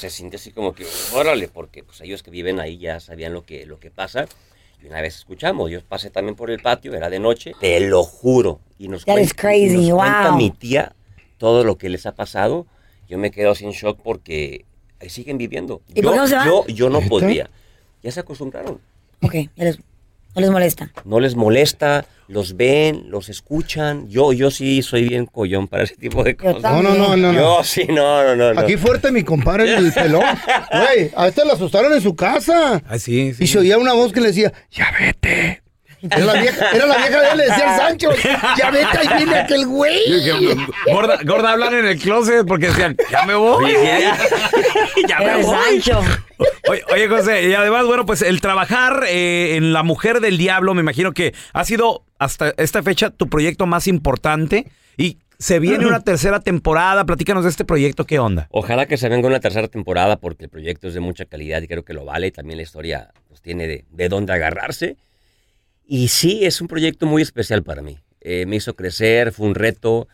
se 0.10 0.18
siente 0.18 0.36
así 0.36 0.52
como 0.52 0.74
que, 0.74 0.86
órale, 1.14 1.48
porque 1.48 1.82
pues 1.84 2.02
ellos 2.02 2.24
que 2.24 2.30
viven 2.32 2.60
ahí 2.60 2.78
ya 2.78 3.00
sabían 3.00 3.34
lo 3.34 3.46
que, 3.46 3.66
lo 3.66 3.80
que 3.80 3.90
pasa. 3.90 4.26
Y 4.82 4.88
una 4.88 5.00
vez 5.02 5.16
escuchamos, 5.16 5.72
yo 5.72 5.82
pasé 5.82 6.10
también 6.10 6.36
por 6.36 6.52
el 6.52 6.62
patio, 6.62 6.94
era 6.94 7.10
de 7.10 7.20
noche, 7.20 7.54
te 7.62 7.80
lo 7.80 8.04
juro. 8.04 8.60
Y 8.78 8.90
nos, 8.90 9.06
That 9.06 9.18
is 9.20 9.34
crazy, 9.34 9.78
nos 9.90 9.98
cuenta 9.98 10.30
wow. 10.32 10.38
mi 10.38 10.52
tía 10.52 10.94
todo 11.38 11.64
lo 11.64 11.78
que 11.78 11.88
les 11.88 12.06
ha 12.06 12.16
pasado. 12.16 12.68
Yo 13.08 13.18
me 13.18 13.32
quedo 13.32 13.56
sin 13.56 13.72
shock 13.72 14.00
porque 14.04 14.66
ahí 15.00 15.10
siguen 15.10 15.38
viviendo. 15.38 15.82
¿Y 15.88 16.02
yo, 16.02 16.04
por 16.04 16.12
qué 16.14 16.18
no 16.18 16.28
se 16.28 16.36
van? 16.36 16.48
yo, 16.48 16.68
yo 16.68 16.90
no 16.90 16.98
¿Neta? 17.00 17.10
podría. 17.10 17.50
Ya 18.02 18.12
se 18.12 18.20
acostumbraron. 18.20 18.82
Ok, 19.22 19.36
les- 19.56 19.80
no 20.36 20.42
les 20.42 20.52
molesta. 20.52 20.92
No 21.06 21.20
les 21.20 21.36
molesta, 21.36 22.06
los 22.28 22.56
ven, 22.56 23.10
los 23.10 23.30
escuchan. 23.30 24.08
Yo, 24.10 24.34
yo 24.34 24.52
sí 24.52 24.82
soy 24.82 25.08
bien 25.08 25.26
collón 25.26 25.68
para 25.68 25.84
ese 25.84 25.96
tipo 25.96 26.24
de 26.24 26.32
Yo 26.32 26.54
cosas. 26.54 26.62
No, 26.64 26.82
no, 26.82 26.96
no, 26.96 27.16
no. 27.16 27.32
no. 27.32 27.40
Yo 27.40 27.64
sí, 27.64 27.86
no, 27.90 28.24
no, 28.24 28.36
no. 28.36 28.54
no. 28.54 28.62
Aquí 28.62 28.78
fuerte 28.78 29.12
mi 29.12 29.24
compadre 29.24 29.76
el 29.76 29.92
pelón. 29.92 30.24
Güey, 30.72 31.12
a 31.16 31.28
este 31.28 31.46
lo 31.46 31.54
asustaron 31.54 31.94
en 31.94 32.02
su 32.02 32.16
casa. 32.16 32.82
Ah, 32.88 33.00
sí, 33.00 33.34
sí. 33.34 33.44
Y 33.44 33.48
se 33.48 33.60
oía 33.60 33.78
una 33.78 33.94
voz 33.94 34.12
que 34.12 34.22
le 34.22 34.28
decía, 34.28 34.54
ya 34.72 34.92
vete. 35.00 35.63
Era 36.10 36.26
la 36.26 36.34
vieja, 36.34 36.70
era 36.72 36.86
la 36.86 36.98
vieja 36.98 37.22
de 37.22 37.30
él, 37.32 37.38
le 37.38 37.44
decía 37.46 37.76
al 37.76 37.80
Sancho. 37.80 38.10
Ya 38.58 38.72
vete, 38.72 38.98
ahí 38.98 39.08
viene 39.18 39.36
aquel 39.40 39.66
güey. 39.66 40.02
Gorda, 40.92 41.20
gorda 41.24 41.52
hablan 41.52 41.74
en 41.76 41.86
el 41.86 42.00
closet 42.00 42.46
porque 42.46 42.68
decían, 42.68 42.98
ya 43.10 43.26
me 43.26 43.36
voy. 43.36 43.72
ya 45.08 45.20
me 45.20 45.40
el 45.40 45.44
voy. 45.46 45.56
Sancho. 45.82 46.02
Oye, 46.70 46.84
oye, 46.92 47.08
José, 47.08 47.48
y 47.50 47.54
además, 47.54 47.86
bueno, 47.86 48.06
pues 48.06 48.22
el 48.22 48.42
trabajar 48.42 49.06
eh, 49.08 49.56
en 49.56 49.72
La 49.72 49.84
Mujer 49.84 50.20
del 50.20 50.38
Diablo, 50.38 50.74
me 50.74 50.82
imagino 50.82 51.14
que 51.14 51.34
ha 51.54 51.64
sido 51.64 52.04
hasta 52.20 52.54
esta 52.58 52.84
fecha 52.84 53.10
tu 53.10 53.30
proyecto 53.30 53.66
más 53.66 53.88
importante 53.88 54.68
y 54.98 55.20
se 55.40 55.60
viene 55.60 55.86
una 55.86 56.02
tercera 56.02 56.40
temporada. 56.40 57.06
Platícanos 57.06 57.44
de 57.44 57.50
este 57.50 57.66
proyecto, 57.66 58.06
¿qué 58.06 58.20
onda? 58.20 58.48
Ojalá 58.52 58.86
que 58.86 58.98
se 58.98 59.10
venga 59.10 59.28
una 59.28 59.40
tercera 59.40 59.68
temporada 59.68 60.18
porque 60.18 60.46
el 60.46 60.50
proyecto 60.50 60.88
es 60.88 60.94
de 60.94 61.00
mucha 61.00 61.26
calidad 61.26 61.62
y 61.62 61.68
creo 61.68 61.84
que 61.84 61.94
lo 61.94 62.06
vale. 62.06 62.28
Y 62.28 62.32
también 62.32 62.58
la 62.58 62.64
historia 62.64 63.10
pues, 63.28 63.42
tiene 63.42 63.68
de, 63.68 63.86
de 63.90 64.10
dónde 64.10 64.34
agarrarse. 64.34 64.96
Y 65.86 66.08
sí, 66.08 66.46
es 66.46 66.62
un 66.62 66.68
proyecto 66.68 67.06
muy 67.06 67.22
especial 67.22 67.64
para 67.64 67.82
mí. 67.82 68.00
Eh, 68.22 68.46
me 68.46 68.56
hizo 68.56 68.76
crecer, 68.76 69.32
fue 69.32 69.48
un 69.48 69.56
reto, 69.56 70.08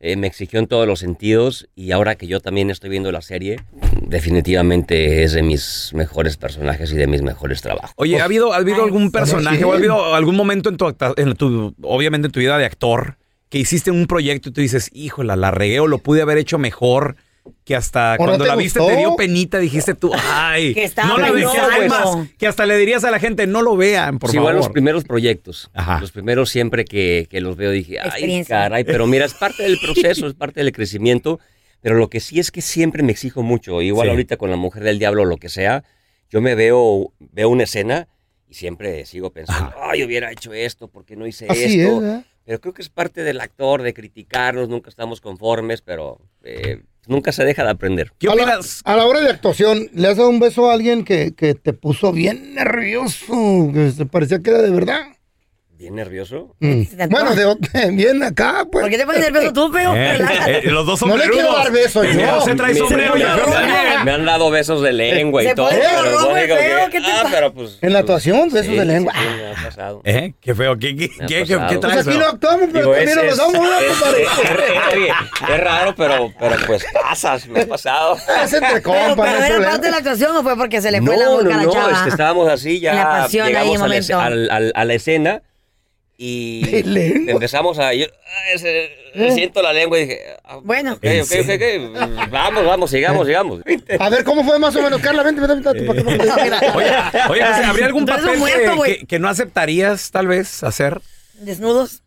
eh, 0.00 0.16
me 0.16 0.26
exigió 0.26 0.58
en 0.58 0.66
todos 0.66 0.84
los 0.84 0.98
sentidos 0.98 1.68
y 1.76 1.92
ahora 1.92 2.16
que 2.16 2.26
yo 2.26 2.40
también 2.40 2.70
estoy 2.70 2.90
viendo 2.90 3.12
la 3.12 3.22
serie, 3.22 3.60
definitivamente 4.00 5.22
es 5.22 5.32
de 5.32 5.44
mis 5.44 5.92
mejores 5.94 6.36
personajes 6.36 6.90
y 6.92 6.96
de 6.96 7.06
mis 7.06 7.22
mejores 7.22 7.62
trabajos. 7.62 7.92
Oye, 7.94 8.20
¿ha 8.20 8.24
habido, 8.24 8.52
ha 8.52 8.56
habido 8.56 8.78
Ay, 8.78 8.84
algún 8.86 9.12
personaje 9.12 9.64
o 9.64 9.72
ha 9.72 9.76
habido 9.76 10.14
algún 10.16 10.34
momento 10.34 10.70
en 10.70 10.76
tu, 10.76 10.92
en 11.16 11.36
tu, 11.36 11.74
obviamente 11.82 12.26
en 12.26 12.32
tu 12.32 12.40
vida 12.40 12.58
de 12.58 12.64
actor, 12.64 13.16
que 13.48 13.58
hiciste 13.58 13.92
un 13.92 14.08
proyecto 14.08 14.48
y 14.48 14.52
tú 14.52 14.60
dices, 14.60 14.90
híjola, 14.92 15.36
la 15.36 15.52
regué 15.52 15.78
o 15.78 15.86
lo 15.86 15.98
pude 15.98 16.20
haber 16.20 16.38
hecho 16.38 16.58
mejor? 16.58 17.14
Que 17.64 17.74
hasta 17.76 18.14
¿O 18.14 18.18
no 18.18 18.24
cuando 18.26 18.44
te 18.44 18.48
la 18.48 18.56
viste 18.56 18.78
gustó? 18.78 18.94
te 18.94 18.98
dio 19.00 19.16
penita, 19.16 19.58
dijiste 19.58 19.94
tú, 19.94 20.10
ay, 20.14 20.74
Que 20.74 20.84
estaba 20.84 21.08
no 21.08 21.18
la 21.18 21.30
vean, 21.32 21.82
es 21.82 21.88
más, 21.88 22.28
que 22.38 22.46
hasta 22.46 22.66
le 22.66 22.76
dirías 22.76 23.02
a 23.04 23.10
la 23.10 23.18
gente, 23.18 23.46
no 23.46 23.62
lo 23.62 23.76
vean, 23.76 24.18
por 24.18 24.30
sí, 24.30 24.36
favor. 24.36 24.50
igual 24.52 24.56
los 24.64 24.68
primeros 24.72 25.04
proyectos. 25.04 25.70
Ajá. 25.74 26.00
Los 26.00 26.12
primeros 26.12 26.50
siempre 26.50 26.84
que, 26.84 27.26
que 27.30 27.40
los 27.40 27.56
veo 27.56 27.70
dije, 27.70 27.98
ay, 28.00 28.44
caray, 28.44 28.84
pero 28.84 29.06
mira, 29.06 29.24
es 29.24 29.34
parte 29.34 29.62
del 29.64 29.78
proceso, 29.80 30.26
es 30.26 30.34
parte 30.34 30.62
del 30.62 30.72
crecimiento. 30.72 31.40
Pero 31.80 31.96
lo 31.96 32.08
que 32.08 32.20
sí 32.20 32.38
es 32.38 32.52
que 32.52 32.60
siempre 32.62 33.02
me 33.02 33.10
exijo 33.10 33.42
mucho. 33.42 33.82
Igual 33.82 34.06
Sí. 34.06 34.10
ahorita 34.10 34.36
con 34.36 34.50
la 34.50 34.56
mujer 34.56 34.84
del 34.84 35.00
diablo 35.00 35.22
o 35.22 35.24
lo 35.24 35.36
que 35.36 35.48
sea, 35.48 35.82
yo 36.30 36.40
me 36.40 36.54
veo, 36.54 37.12
veo 37.18 37.48
una 37.48 37.64
escena 37.64 38.06
y 38.48 38.54
siempre 38.54 39.04
sigo 39.04 39.30
pensando, 39.32 39.72
ay, 39.80 40.04
hubiera 40.04 40.30
hecho 40.30 40.52
esto, 40.52 40.86
¿por 40.86 41.04
qué 41.04 41.16
no 41.16 41.26
hice 41.26 41.46
Así 41.48 41.64
es, 41.64 41.72
esto? 41.74 42.06
¿eh? 42.06 42.22
Pero 42.44 42.60
creo 42.60 42.72
que 42.74 42.82
es 42.82 42.88
parte 42.88 43.22
del 43.24 43.40
actor, 43.40 43.82
de 43.82 43.94
criticarnos, 43.94 44.68
nunca 44.68 44.90
estamos 44.90 45.20
conformes, 45.20 45.80
pero 45.82 46.20
eh, 46.44 46.82
nunca 47.06 47.32
se 47.32 47.44
deja 47.44 47.64
de 47.64 47.70
aprender. 47.70 48.12
¿Qué 48.18 48.28
a, 48.28 48.34
la, 48.34 48.42
opinas? 48.42 48.82
a 48.84 48.96
la 48.96 49.06
hora 49.06 49.20
de 49.20 49.30
actuación, 49.30 49.88
¿le 49.92 50.08
has 50.08 50.16
dado 50.16 50.28
un 50.28 50.40
beso 50.40 50.70
a 50.70 50.74
alguien 50.74 51.04
que, 51.04 51.34
que 51.34 51.54
te 51.54 51.72
puso 51.72 52.12
bien 52.12 52.54
nervioso? 52.54 53.70
Que 53.72 53.90
se 53.90 54.06
parecía 54.06 54.40
que 54.40 54.50
era 54.50 54.62
de 54.62 54.70
verdad. 54.70 55.00
Bien 55.82 55.96
nervioso. 55.96 56.54
Mm. 56.60 56.84
Se 56.84 56.94
te 56.96 57.06
Bueno, 57.08 57.34
de, 57.34 57.90
bien 57.90 58.22
acá, 58.22 58.64
pues. 58.70 58.82
¿Por 58.84 58.88
qué 58.92 58.98
te 58.98 59.04
pones 59.04 59.20
nervioso 59.20 59.52
tú, 59.52 59.72
feo? 59.72 59.92
Eh, 59.96 60.16
eh, 60.46 60.60
los 60.66 60.86
dos 60.86 61.02
No 61.04 61.16
le 61.16 61.28
quiero 61.28 61.52
dar 61.52 61.72
besos, 61.72 62.06
yo. 62.06 62.24
José 62.38 62.54
trae 62.54 62.72
Me- 62.72 62.78
sombrero 62.78 63.18
y 63.18 63.22
el 63.22 63.28
feo 63.28 63.44
también. 63.46 64.04
Me 64.04 64.12
han 64.12 64.24
dado 64.24 64.48
besos 64.52 64.80
de 64.80 64.92
lengua 64.92 65.42
y 65.42 65.48
Se 65.48 65.56
todo. 65.56 65.70
pone 65.70 65.80
pero 65.80 66.12
rojo 66.12 66.34
feo, 66.34 66.46
que- 66.86 66.90
¿qué 66.92 67.00
te 67.00 67.06
ah, 67.10 67.18
pasa? 67.24 67.28
pero 67.34 67.52
pues. 67.52 67.78
En 67.80 67.92
la 67.92 67.98
actuación, 67.98 68.48
besos 68.50 68.66
sí, 68.68 68.76
de 68.76 68.84
lengua. 68.84 69.12
Sí, 69.12 69.18
me 69.36 69.46
ha 69.50 69.64
pasado. 69.64 70.02
¿Eh? 70.04 70.34
¿Qué 70.40 70.54
feo? 70.54 70.78
¿Qué, 70.78 70.94
qué, 70.96 71.10
Me 71.18 71.26
qué, 71.26 71.34
qué, 71.38 71.46
qué 71.46 71.58
Pues 71.58 71.80
traes? 71.80 72.06
aquí 72.06 72.16
no 72.16 72.26
actuamos, 72.26 72.68
pero 72.72 72.84
también 72.92 73.08
es, 73.08 73.16
nos 73.16 73.24
es, 73.24 73.36
damos 73.38 73.54
una, 73.56 73.80
es- 73.80 73.86
compadre. 73.88 74.22
es- 74.22 74.94
oye, 74.94 75.08
es 75.54 75.60
raro, 75.64 75.94
pero, 75.96 76.32
pero 76.38 76.56
pues 76.64 76.84
pasas, 77.02 77.48
me 77.48 77.60
ha 77.62 77.66
pasado. 77.66 78.16
Es 78.44 78.52
entre 78.52 78.68
Pero, 78.70 78.82
compas, 78.84 79.16
no 79.16 79.16
pero 79.40 79.56
¿era 79.56 79.68
parte 79.70 79.86
de 79.86 79.90
la 79.90 79.96
actuación 79.96 80.36
o 80.36 80.42
fue 80.44 80.56
porque 80.56 80.80
se 80.80 80.92
le 80.92 81.02
fue 81.02 81.16
la 81.16 81.24
No, 81.24 81.30
boca 81.32 81.42
no, 81.44 81.50
a 81.50 81.56
la 81.56 81.62
no, 81.64 81.72
chava? 81.72 81.92
es 81.92 81.98
que 82.02 82.08
estábamos 82.10 82.48
así, 82.48 82.78
ya 82.78 82.92
En 82.92 82.98
la 82.98 83.04
pasión 83.08 83.56
ahí, 83.56 83.76
momento. 83.76 84.20
al- 84.20 84.48
al- 84.48 84.72
a 84.76 84.84
la 84.84 84.94
escena 84.94 85.42
y 86.16 86.64
De 86.70 86.82
lengua. 86.84 87.32
empezamos 87.32 87.78
a... 87.78 87.92
Yo, 87.94 88.06
ah, 88.06 88.50
ese- 88.54 88.90
siento 89.34 89.60
la 89.62 89.72
lengua 89.72 89.98
y 89.98 90.02
dije... 90.02 90.20
ah, 90.44 90.58
Bueno. 90.62 90.92
ok, 90.94 91.04
ok, 91.22 91.32
ok, 91.42 91.50
ok, 91.54 92.30
vamos, 92.30 92.64
vamos, 92.64 92.90
sigamos, 92.90 93.26
sigamos. 93.26 93.60
A 93.98 94.08
ver, 94.08 94.22
¿cómo 94.24 94.44
fue 94.44 94.58
más 94.58 94.74
o 94.76 94.82
menos, 94.82 95.00
Carla? 95.00 95.22
Vente, 95.22 95.40
vente, 95.40 95.54
vente, 95.72 95.82
para 95.84 96.00
Oye, 96.76 96.90
oye, 97.30 97.42
¿habría 97.42 97.86
algún 97.86 98.06
papel 98.06 98.38
muerto, 98.38 98.82
que, 98.82 98.98
que- 98.98 99.06
que 99.06 99.18
no 99.18 99.28
aceptarías, 99.28 100.10
tal 100.10 100.26
vez, 100.28 100.62
hacer? 100.62 101.00
¿Desnudos? 101.40 102.02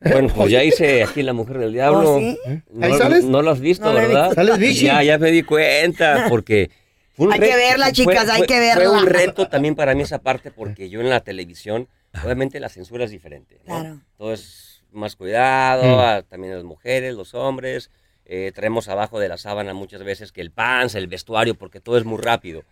Bueno, 0.00 0.28
pues 0.32 0.52
ya 0.52 0.62
hice 0.62 1.02
aquí 1.02 1.22
La 1.24 1.32
Mujer 1.32 1.58
del 1.58 1.72
Diablo. 1.72 2.14
¿Oh, 2.14 2.18
sí? 2.20 2.38
No, 2.70 2.86
¿Ahí 2.86 2.94
sales? 2.94 3.24
No 3.24 3.42
lo 3.42 3.50
has 3.50 3.58
visto, 3.58 3.84
No 3.86 3.94
¿verdad? 3.94 4.26
visto. 4.26 4.34
¿Sales 4.36 4.58
bichi? 4.58 4.84
Ya, 4.86 5.02
ya 5.02 5.18
me 5.18 5.32
di 5.32 5.42
cuenta, 5.42 6.26
porque... 6.28 6.70
fue 7.16 7.26
Hay 7.34 7.40
que 7.40 7.56
verla, 7.56 7.90
chicas, 7.90 8.28
hay 8.28 8.42
que 8.42 8.72
Fue 8.74 8.86
un 8.88 9.04
verla. 9.04 9.18
reto 9.18 9.48
también 9.48 9.74
para 9.74 9.96
mí 9.96 10.02
esa 10.02 10.18
parte, 10.20 10.52
porque 10.52 10.88
yo 10.88 11.00
en 11.00 11.10
la 11.10 11.18
televisión, 11.18 11.88
obviamente 12.24 12.60
la 12.60 12.68
censura 12.68 13.04
es 13.04 13.10
diferente. 13.10 13.56
¿no? 13.64 13.64
Claro. 13.80 14.00
Todo 14.16 14.32
es 14.32 14.82
más 14.92 15.16
cuidado, 15.16 16.00
a- 16.00 16.22
también 16.22 16.54
las 16.54 16.64
mujeres, 16.64 17.14
los 17.14 17.34
hombres. 17.34 17.90
eh, 18.30 18.52
traemos 18.54 18.88
abajo 18.88 19.18
de 19.20 19.28
la 19.28 19.38
sábana 19.38 19.72
muchas 19.72 20.02
veces 20.04 20.32
que 20.32 20.42
el 20.42 20.50
pants, 20.50 20.94
el 20.94 21.06
vestuario, 21.06 21.54
porque 21.54 21.80
todo 21.80 21.96
es 21.96 22.04
muy 22.04 22.18
rápido. 22.20 22.62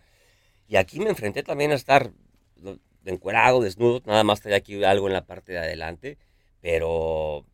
Y 0.67 0.75
aquí 0.75 0.99
me 0.99 1.09
enfrenté 1.09 1.41
también 1.41 1.71
a 1.71 1.75
estar 1.75 2.11
encuerado, 3.05 3.61
desnudo, 3.61 4.01
nada 4.05 4.23
más 4.23 4.41
traía 4.41 4.57
aquí 4.57 4.83
algo 4.83 5.07
en 5.07 5.13
la 5.13 5.25
parte 5.25 5.53
de 5.53 5.59
adelante, 5.59 6.17
pero 6.61 7.45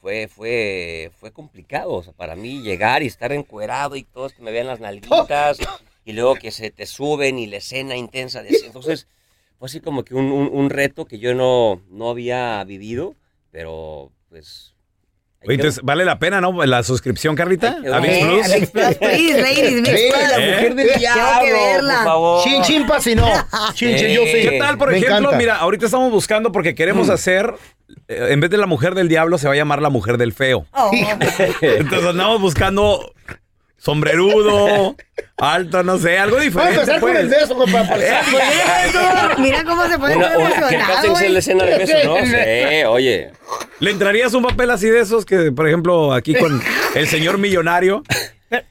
fue, 0.00 0.28
fue, 0.28 1.10
fue 1.18 1.32
complicado 1.32 1.92
o 1.94 2.02
sea, 2.02 2.12
para 2.12 2.36
mí 2.36 2.62
llegar 2.62 3.02
y 3.02 3.06
estar 3.06 3.32
encuerado 3.32 3.96
y 3.96 4.04
todos 4.04 4.32
que 4.34 4.42
me 4.42 4.52
vean 4.52 4.66
las 4.66 4.80
nalguitas 4.80 5.58
y 6.04 6.12
luego 6.12 6.36
que 6.36 6.50
se 6.50 6.70
te 6.70 6.86
suben 6.86 7.38
y 7.38 7.46
la 7.46 7.56
escena 7.56 7.96
intensa 7.96 8.42
de. 8.42 8.56
Entonces 8.64 9.06
fue 9.58 9.66
así 9.66 9.80
como 9.80 10.04
que 10.04 10.14
un, 10.14 10.26
un- 10.32 10.50
un 10.52 10.70
reto 10.70 11.04
que 11.06 11.18
yo 11.18 11.34
no, 11.34 11.80
no 11.90 12.10
había 12.10 12.62
vivido, 12.64 13.14
pero 13.50 14.10
pues... 14.28 14.70
Oye, 15.46 15.56
entonces, 15.56 15.82
¿vale 15.84 16.06
la 16.06 16.18
pena, 16.18 16.40
no? 16.40 16.64
La 16.64 16.82
suscripción, 16.82 17.36
Carlita. 17.36 17.76
¿A 17.92 18.00
VIX 18.00 18.14
Eh, 18.14 18.22
Plus? 18.24 18.70
Plus, 18.70 18.94
please, 18.96 19.42
ladies, 19.42 19.86
Sí, 19.86 20.08
Plus. 20.10 20.28
la 20.30 20.38
mujer 20.38 20.74
del 20.74 20.86
Tengo 20.86 20.92
que 20.94 20.98
diablo, 21.00 21.52
verla. 21.52 21.94
por 21.96 22.04
favor. 22.04 22.44
Chin, 22.44 22.62
chin, 22.62 22.86
pa' 22.86 23.00
si 23.00 23.14
no. 23.14 23.26
Chin, 23.74 23.94
chin, 23.98 24.08
yo 24.08 24.22
sí. 24.22 24.40
¿Qué 24.48 24.56
tal, 24.58 24.78
por 24.78 24.90
Me 24.90 24.96
ejemplo? 24.96 25.18
encanta. 25.18 25.36
Mira, 25.36 25.56
ahorita 25.56 25.84
estamos 25.84 26.10
buscando 26.10 26.50
porque 26.50 26.74
queremos 26.74 27.10
hacer, 27.10 27.52
eh, 28.08 28.28
en 28.30 28.40
vez 28.40 28.48
de 28.48 28.56
la 28.56 28.64
mujer 28.66 28.94
del 28.94 29.08
diablo, 29.10 29.36
se 29.36 29.46
va 29.46 29.52
a 29.52 29.56
llamar 29.56 29.82
la 29.82 29.90
mujer 29.90 30.16
del 30.16 30.32
feo. 30.32 30.64
Oh, 30.72 30.90
Entonces 31.60 32.08
andamos 32.08 32.40
buscando 32.40 33.12
sombrerudo, 33.84 34.96
alto, 35.36 35.82
no 35.82 35.98
sé, 35.98 36.18
algo 36.18 36.36
Vamos 36.36 36.56
a 36.56 36.60
diferente. 36.70 36.80
empezar 36.80 37.00
con 37.00 37.10
pues. 37.10 37.20
el 37.22 37.28
beso, 37.28 37.54
compadre. 37.54 37.88
para 37.88 38.84
el 38.84 38.92
Pues 38.92 39.38
mira 39.38 39.64
cómo 39.64 39.86
se 39.86 39.98
pone 39.98 40.16
Una, 40.16 40.38
una, 40.38 40.68
que 40.68 40.78
pasen 40.78 41.10
güey. 41.10 41.28
la 41.28 41.38
escena 41.38 41.64
de 41.64 41.78
besos, 41.78 42.04
¿no? 42.04 42.16
Sí, 42.24 42.84
oye. 42.88 43.30
¿Le 43.80 43.90
entrarías 43.90 44.32
un 44.34 44.42
papel 44.42 44.70
así 44.70 44.88
de 44.88 45.00
esos 45.00 45.24
que, 45.26 45.52
por 45.52 45.68
ejemplo, 45.68 46.12
aquí 46.12 46.34
con 46.34 46.62
el 46.94 47.06
señor 47.08 47.38
millonario? 47.38 48.02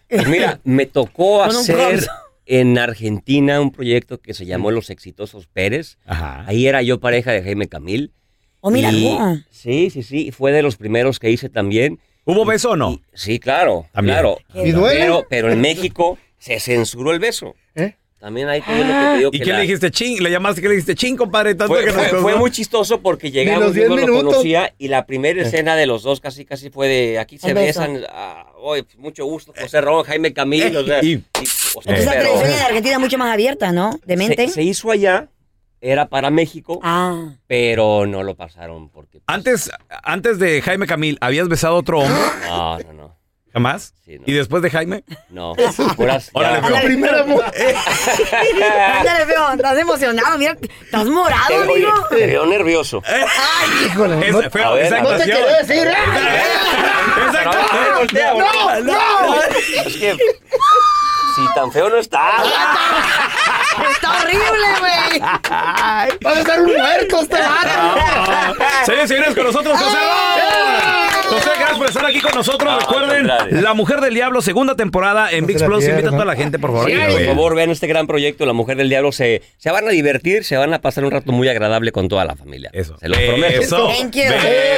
Pues 0.10 0.27
mira, 0.27 0.60
me 0.63 0.86
tocó 0.86 1.43
hacer 1.43 2.08
en 2.46 2.77
Argentina 2.77 3.62
un 3.62 3.72
proyecto 3.72 4.20
que 4.20 4.34
se 4.34 4.46
llamó 4.46 4.72
Los 4.72 4.89
Exitosos 4.89 5.48
Pérez. 5.48 5.98
Ajá. 6.05 6.43
Ahí 6.48 6.67
era 6.67 6.82
yo 6.82 7.00
pareja 7.00 7.32
de 7.32 7.43
Jaime 7.43 7.67
Camil. 7.67 8.12
Oh, 8.62 8.72
mira, 8.72 8.91
Y-. 8.91 9.43
Sí, 9.51 9.89
sí, 9.89 10.03
sí. 10.03 10.32
Fue 10.32 10.51
de 10.53 10.62
los 10.63 10.77
primeros 10.77 11.20
que 11.20 11.29
hice 11.29 11.50
también. 11.50 12.00
¿Hubo 12.25 12.46
beso 12.46 12.72
o 12.72 12.75
no? 12.75 13.00
Sí, 13.13 13.39
claro, 13.39 13.88
También. 13.92 14.15
claro. 14.15 14.38
¿Y 14.53 14.72
duele? 14.72 15.00
Pero, 15.01 15.25
pero 15.30 15.51
en 15.51 15.60
México 15.62 16.18
se 16.38 16.60
censuró 16.60 17.12
el 17.12 17.20
beso. 17.20 17.56
¿Eh? 17.75 17.96
También 18.20 18.48
ahí 18.48 18.62
también 18.62 18.88
lo 18.88 18.94
que 18.94 19.00
te 19.12 19.18
digo 19.18 19.30
¿Y 19.34 19.38
que 19.39 19.44
qué 19.44 19.50
la- 19.51 19.58
le 19.58 19.62
dijiste? 19.63 19.92
Ching, 19.92 20.24
le 20.24 20.32
llamaste 20.32 20.62
que 20.62 20.70
le 20.70 20.75
dijiste 20.75 20.96
ching, 20.96 21.18
compadre, 21.18 21.56
tanto 21.56 21.74
Fue, 21.74 21.84
que 21.84 21.92
fue- 21.92 22.08
fue 22.22 22.36
muy 22.38 22.51
chistoso 22.51 23.01
porque 23.01 23.30
llegamos, 23.32 23.75
yo 23.75 23.89
no 23.89 23.96
10 23.98 24.08
lo 24.08 24.15
conocía 24.24 24.74
y 24.77 24.88
la 24.88 25.06
primera 25.06 25.42
escena 25.42 25.75
de 25.75 25.86
los 25.86 26.03
dos 26.03 26.22
casi 26.22 26.46
casi 26.46 26.70
fue 26.70 26.88
de 26.88 27.20
aquí 27.20 27.38
se 27.38 27.53
besan, 27.53 28.01
ah, 28.10 28.46
oye, 28.62 28.86
mucho 28.98 29.25
gusto, 29.25 29.53
José 29.60 29.82
Ron, 29.82 30.06
Jaime 30.06 30.32
Camil, 30.32 30.77
o 30.77 30.86
sea, 30.86 31.03
Y- 31.03 31.15
y, 31.15 31.20
o 31.75 31.82
sea, 31.82 31.96
Entonces 31.98 32.06
la 32.06 32.12
pero 32.13 32.24
tradición 32.24 32.51
en 32.60 32.65
Argentina 32.65 32.94
es 32.96 33.00
mucho 33.01 33.18
más 33.18 33.34
abierta, 33.34 33.74
¿no? 33.74 34.00
De 34.06 34.15
mente. 34.15 34.48
se, 34.48 34.53
se 34.53 34.63
hizo 34.63 34.89
allá, 34.89 35.27
era 35.85 36.07
para 36.07 36.29
México, 36.29 36.79
Ah. 36.81 37.33
pero 37.45 38.05
no 38.05 38.23
lo 38.23 38.35
pasaron 38.35 38.89
porque 38.89 39.19
pues, 39.19 39.23
Antes, 39.27 39.69
antes 40.03 40.39
de 40.39 40.61
Jaime 40.61 40.87
Camil, 40.87 41.17
¿habías 41.19 41.49
besado 41.49 41.75
a 41.75 41.79
otro 41.79 41.99
hombre? 41.99 42.21
no, 42.47 42.79
no, 42.79 42.93
no, 42.93 43.17
¿Jamás? 43.51 43.93
Sí, 44.05 44.17
no. 44.17 44.23
¿Y 44.25 44.31
después 44.31 44.63
de 44.63 44.69
Jaime? 44.71 45.03
no, 45.29 45.53
puras- 45.97 46.29
Órale, 46.33 46.61
feo. 46.61 46.75
Ándale, 48.99 49.25
feo, 49.25 49.51
estás 49.53 49.77
emocionado, 49.77 50.37
mira, 50.37 50.57
estás 50.83 51.05
morado, 51.05 51.47
te, 51.49 51.57
oye, 51.59 51.85
amigo. 51.85 52.07
te 52.09 52.27
veo 52.27 52.45
nervioso. 52.45 53.03
Híjole. 53.85 54.27
Es, 54.27 54.33
no- 54.33 54.49
feo, 54.49 54.77
esa 54.77 55.01
no 55.01 55.11
No 55.11 55.17
te 55.17 55.25
quería 55.25 55.57
decir, 55.61 55.87
¿eh? 55.87 55.95
Ver, 57.33 57.93
voltea, 57.97 58.33
voltea. 58.33 58.81
Es 59.85 59.97
que 59.97 60.17
si 61.35 61.53
tan 61.55 61.71
feo 61.71 61.89
no 61.89 61.97
está. 61.97 62.31
Está 63.92 64.18
horrible, 64.22 64.68
güey. 64.80 65.20
Va 65.20 66.08
a 66.32 66.39
estar 66.39 66.62
un 66.62 66.74
muerto 66.74 67.22
este 67.22 67.38
vato. 67.39 68.56
Señores 68.86 69.06
y 69.06 69.08
señores, 69.08 69.36
con 69.36 69.44
nosotros, 69.46 69.77
José 69.80 69.98
Ron. 69.98 71.12
José, 71.33 71.49
gracias 71.57 71.77
por 71.77 71.87
estar 71.87 72.05
aquí 72.05 72.19
con 72.19 72.31
nosotros. 72.35 72.79
Recuerden, 72.79 73.27
La 73.61 73.73
Mujer 73.73 74.01
del 74.01 74.13
Diablo, 74.13 74.41
segunda 74.41 74.75
temporada 74.75 75.31
en 75.31 75.45
VIX 75.45 75.63
Plus. 75.63 75.87
Invita 75.87 76.09
a 76.09 76.11
toda 76.11 76.25
la 76.25 76.35
gente, 76.35 76.59
por 76.59 76.71
favor. 76.71 76.89
Sí, 76.89 76.95
por 76.95 77.25
favor, 77.25 77.55
vean 77.55 77.69
este 77.71 77.87
gran 77.87 78.07
proyecto, 78.07 78.45
La 78.45 78.53
Mujer 78.53 78.77
del 78.77 78.89
Diablo. 78.89 79.11
Se, 79.11 79.41
se 79.57 79.71
van 79.71 79.87
a 79.87 79.91
divertir, 79.91 80.43
se 80.43 80.57
van 80.57 80.73
a 80.73 80.81
pasar 80.81 81.05
un 81.05 81.11
rato 81.11 81.31
muy 81.31 81.47
agradable 81.47 81.91
con 81.91 82.07
toda 82.07 82.25
la 82.25 82.35
familia. 82.35 82.69
Eso. 82.73 82.97
Se 82.99 83.09
los 83.09 83.19
prometo. 83.19 83.61
Eso. 83.61 83.89
Thank 83.99 84.15
you. 84.15 84.23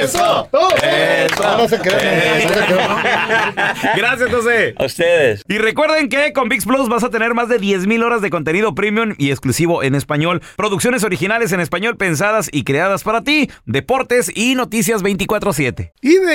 Eso. 0.04 0.50
No, 0.54 1.58
no 1.58 1.68
se 1.68 1.80
crean. 1.80 1.96
Gracias, 3.96 4.30
José. 4.32 4.76
A 4.78 4.86
ustedes. 4.86 5.42
Y 5.48 5.58
recuerden 5.58 6.10
que 6.10 6.34
con 6.34 6.50
VIX 6.50 6.66
Plus 6.66 6.90
vas 6.90 7.04
a 7.04 7.10
tener 7.10 7.34
más 7.34 7.50
de 7.50 7.60
10.000 7.60 8.04
horas 8.04 8.22
de 8.22 8.30
contenido 8.30 8.76
premium 8.76 9.16
y 9.18 9.32
exclusivo 9.32 9.84
en 9.84 9.96
español. 9.96 10.42
Producciones 10.56 11.04
originales 11.04 11.52
en 11.52 11.60
español 11.60 11.98
pensadas 11.98 12.50
y 12.52 12.64
creadas 12.64 13.04
para 13.04 13.22
ti. 13.22 13.50
Deportes 13.66 14.32
y 14.34 14.56
noticias 14.56 15.04
24-7. 15.04 15.92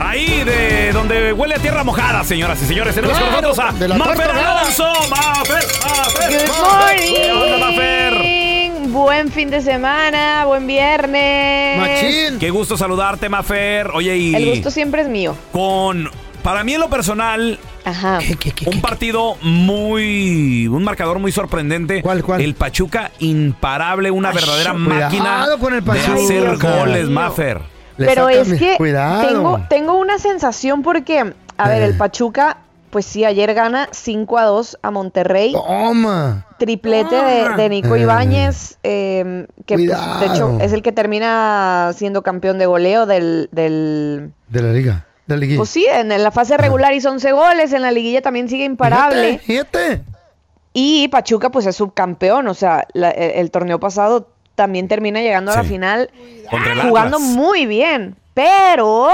Ahí 0.00 0.44
de 0.44 0.92
donde 0.92 1.32
huele 1.32 1.56
a 1.56 1.58
tierra 1.58 1.82
mojada, 1.84 2.22
señoras 2.24 2.62
y 2.62 2.66
señores. 2.66 2.94
Tenemos 2.94 3.18
con 3.18 3.28
nosotros 3.30 3.58
a 3.58 3.72
de 3.72 3.88
la 3.88 3.96
Mafer 3.96 4.26
torta. 4.28 4.60
Alonso. 4.60 4.84
Mafer, 5.10 5.64
Mafer. 5.82 6.48
Good 6.48 7.14
¿Qué 7.14 7.32
onda, 7.32 7.58
Mafer? 7.66 8.12
morning. 8.14 8.92
Buen 8.92 9.30
fin 9.32 9.50
de 9.50 9.60
semana, 9.60 10.44
buen 10.46 10.66
viernes. 10.66 12.38
Qué 12.38 12.50
gusto 12.50 12.76
saludarte, 12.76 13.28
Mafer. 13.28 13.88
Oye, 13.92 14.16
y 14.16 14.34
El 14.34 14.50
gusto 14.50 14.70
siempre 14.70 15.02
es 15.02 15.08
mío. 15.08 15.36
con 15.52 16.10
para 16.42 16.62
mí 16.64 16.72
en 16.74 16.80
lo 16.80 16.88
personal 16.88 17.58
Ajá. 17.84 18.20
un 18.66 18.80
partido 18.80 19.34
muy 19.42 20.66
un 20.68 20.84
marcador 20.84 21.18
muy 21.18 21.32
sorprendente. 21.32 22.00
¿Cuál, 22.02 22.22
cuál? 22.22 22.40
El 22.40 22.54
Pachuca 22.54 23.10
imparable, 23.18 24.10
una 24.12 24.30
verdadera 24.32 24.72
máquina 24.72 25.08
cuidado 25.08 25.58
con 25.58 25.74
el 25.74 25.80
de 25.84 25.86
Pachuca. 25.86 26.14
hacer 26.14 26.56
goles, 26.56 27.08
mío. 27.08 27.14
Pero 28.06 28.28
es 28.28 28.52
que 28.54 28.76
Cuidado. 28.76 29.26
tengo, 29.28 29.60
tengo 29.68 29.94
una 29.98 30.18
sensación 30.18 30.82
porque, 30.82 31.34
a 31.56 31.68
ver, 31.68 31.82
el 31.82 31.96
Pachuca, 31.96 32.58
pues 32.90 33.04
sí, 33.04 33.24
ayer 33.24 33.52
gana 33.54 33.88
5 33.92 34.38
a 34.38 34.44
2 34.44 34.78
a 34.82 34.90
Monterrey. 34.90 35.52
Toma. 35.52 36.46
Triplete 36.58 37.14
de, 37.16 37.48
de 37.56 37.68
Nico 37.68 37.94
Eh. 37.96 38.00
Ibáñez, 38.00 38.78
eh, 38.82 39.46
que 39.66 39.74
pues, 39.74 39.88
de 40.20 40.26
hecho 40.26 40.58
es 40.60 40.72
el 40.72 40.82
que 40.82 40.92
termina 40.92 41.90
siendo 41.94 42.22
campeón 42.22 42.58
de 42.58 42.66
goleo 42.66 43.04
del, 43.06 43.48
del 43.52 44.32
De 44.48 44.62
la 44.62 44.72
liga. 44.72 45.04
De 45.26 45.34
la 45.36 45.40
liguilla. 45.40 45.58
Pues 45.58 45.68
sí, 45.70 45.84
en 45.92 46.08
la 46.22 46.30
fase 46.30 46.56
regular 46.56 46.94
hizo 46.94 47.10
11 47.10 47.32
goles, 47.32 47.72
en 47.74 47.82
la 47.82 47.90
liguilla 47.90 48.22
también 48.22 48.48
sigue 48.48 48.64
imparable. 48.64 49.38
Fíjate, 49.40 50.02
Y 50.72 51.08
Pachuca 51.08 51.50
pues 51.50 51.66
es 51.66 51.76
subcampeón, 51.76 52.48
o 52.48 52.54
sea, 52.54 52.86
la- 52.94 53.10
el, 53.10 53.32
el 53.32 53.50
torneo 53.50 53.78
pasado 53.78 54.28
también 54.58 54.88
termina 54.88 55.20
llegando 55.20 55.52
a 55.52 55.54
la 55.54 55.62
final 55.62 56.10
Contra 56.50 56.74
jugando 56.88 57.20
muy 57.20 57.64
bien, 57.66 58.16
pero 58.34 59.12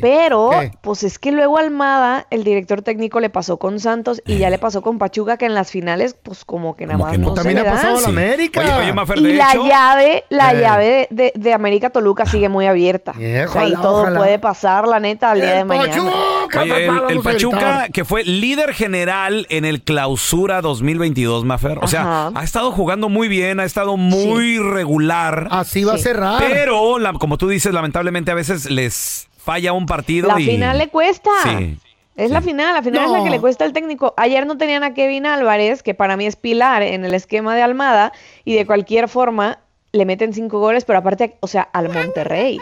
Pero 0.00 0.50
pues 0.82 1.02
es 1.02 1.18
que 1.18 1.32
luego 1.32 1.58
Almada, 1.58 2.26
el 2.30 2.44
director 2.44 2.82
técnico 2.82 3.18
le 3.20 3.30
pasó 3.30 3.58
con 3.58 3.80
Santos 3.80 4.22
y 4.26 4.36
ya 4.38 4.50
le 4.50 4.58
pasó 4.58 4.82
con 4.82 4.98
Pachuca 4.98 5.36
que 5.36 5.46
en 5.46 5.54
las 5.54 5.70
finales 5.70 6.14
pues 6.22 6.44
como 6.44 6.76
que 6.76 6.86
nada 6.86 6.98
Como 6.98 7.04
más 7.06 7.12
que 7.12 7.18
no. 7.18 7.28
no, 7.30 7.36
se 7.36 7.42
También 7.42 7.62
le 7.62 7.68
ha 7.68 7.72
pasado 7.72 7.98
a 7.98 8.00
la 8.02 8.08
América. 8.08 8.60
Oye, 8.60 8.72
oye, 8.72 8.92
Mafer, 8.92 9.18
Y 9.18 9.22
de 9.24 9.34
la 9.34 9.50
hecho, 9.52 9.66
llave, 9.66 10.24
la 10.28 10.52
Eh. 10.52 10.60
llave 10.60 11.08
de, 11.10 11.32
de, 11.34 11.52
América 11.54 11.90
Toluca 11.90 12.26
sigue 12.26 12.48
muy 12.48 12.66
abierta. 12.66 13.12
O 13.12 13.16
sea, 13.52 13.62
ahí 13.62 13.72
todo 13.74 14.02
ojalá. 14.02 14.18
puede 14.18 14.38
pasar, 14.38 14.86
la 14.86 15.00
neta, 15.00 15.30
al 15.32 15.40
día 15.40 15.54
de 15.54 15.64
mañana. 15.64 15.88
Pachuca, 15.92 16.60
Oye, 16.62 16.84
el, 16.86 17.18
a 17.18 17.22
Pachuca, 17.22 17.86
que 17.92 18.04
fue 18.04 18.24
líder 18.24 18.72
general 18.74 19.46
en 19.50 19.64
el 19.64 19.82
Clausura 19.82 20.60
2022, 20.60 21.44
Mafer. 21.44 21.78
O 21.82 21.88
sea, 21.88 22.02
Ajá. 22.02 22.32
ha 22.34 22.44
estado 22.44 22.70
jugando 22.72 23.08
muy 23.08 23.28
bien, 23.28 23.60
ha 23.60 23.64
estado 23.64 23.96
muy 23.96 24.58
regular. 24.58 25.48
Así 25.50 25.84
va 25.84 25.94
a 25.94 25.96
Sí. 25.96 26.04
cerrar. 26.04 26.42
Pero, 26.46 26.98
la- 26.98 27.12
como 27.14 27.38
tú 27.38 27.48
dices, 27.48 27.72
lamentablemente 27.72 28.30
a 28.30 28.34
veces 28.34 28.70
les 28.70 29.28
falla 29.50 29.72
un 29.72 29.86
partido. 29.86 30.28
La 30.28 30.40
y... 30.40 30.46
final 30.46 30.78
le 30.78 30.88
cuesta. 30.88 31.30
Sí. 31.42 31.76
Es 32.16 32.30
la 32.30 32.40
final, 32.40 32.74
la 32.74 32.82
final 32.82 33.06
es 33.06 33.10
la 33.10 33.24
que 33.24 33.30
le 33.30 33.40
cuesta 33.40 33.64
al 33.64 33.72
técnico. 33.72 34.14
Ayer 34.16 34.46
no 34.46 34.56
tenían 34.58 34.84
a 34.84 34.94
Kevin 34.94 35.26
Álvarez, 35.26 35.82
que 35.82 35.94
para 35.94 36.16
mí 36.16 36.26
es 36.26 36.36
pilar 36.36 36.82
en 36.82 37.04
el 37.04 37.14
esquema 37.14 37.56
de 37.56 37.62
Almada, 37.62 38.12
y 38.44 38.54
de 38.54 38.66
cualquier 38.66 39.08
forma 39.08 39.58
le 39.92 40.04
meten 40.04 40.32
cinco 40.32 40.60
goles, 40.60 40.84
pero 40.84 41.00
aparte, 41.00 41.36
o 41.40 41.48
sea, 41.48 41.62
al 41.62 41.88
Monterrey. 41.88 42.60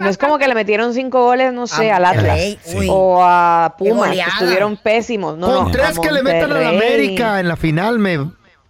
No 0.00 0.08
es 0.08 0.18
como 0.18 0.38
que 0.38 0.48
le 0.48 0.54
metieron 0.54 0.92
cinco 0.92 1.22
goles, 1.22 1.52
no 1.52 1.66
sé, 1.68 1.92
A 1.92 1.96
al 1.96 2.04
Atlas 2.06 2.56
o 2.88 3.22
a 3.22 3.76
Pumas, 3.78 4.10
que 4.10 4.20
estuvieron 4.20 4.76
pésimos. 4.76 5.36
No, 5.36 5.46
Con 5.46 5.64
no, 5.66 5.70
tres 5.70 5.98
que 6.00 6.10
le 6.10 6.22
metan 6.22 6.50
a 6.50 6.60
la 6.60 6.70
Monterrey. 6.72 6.94
América 6.94 7.40
en 7.40 7.48
la 7.48 7.56
final 7.56 7.98
me 8.00 8.18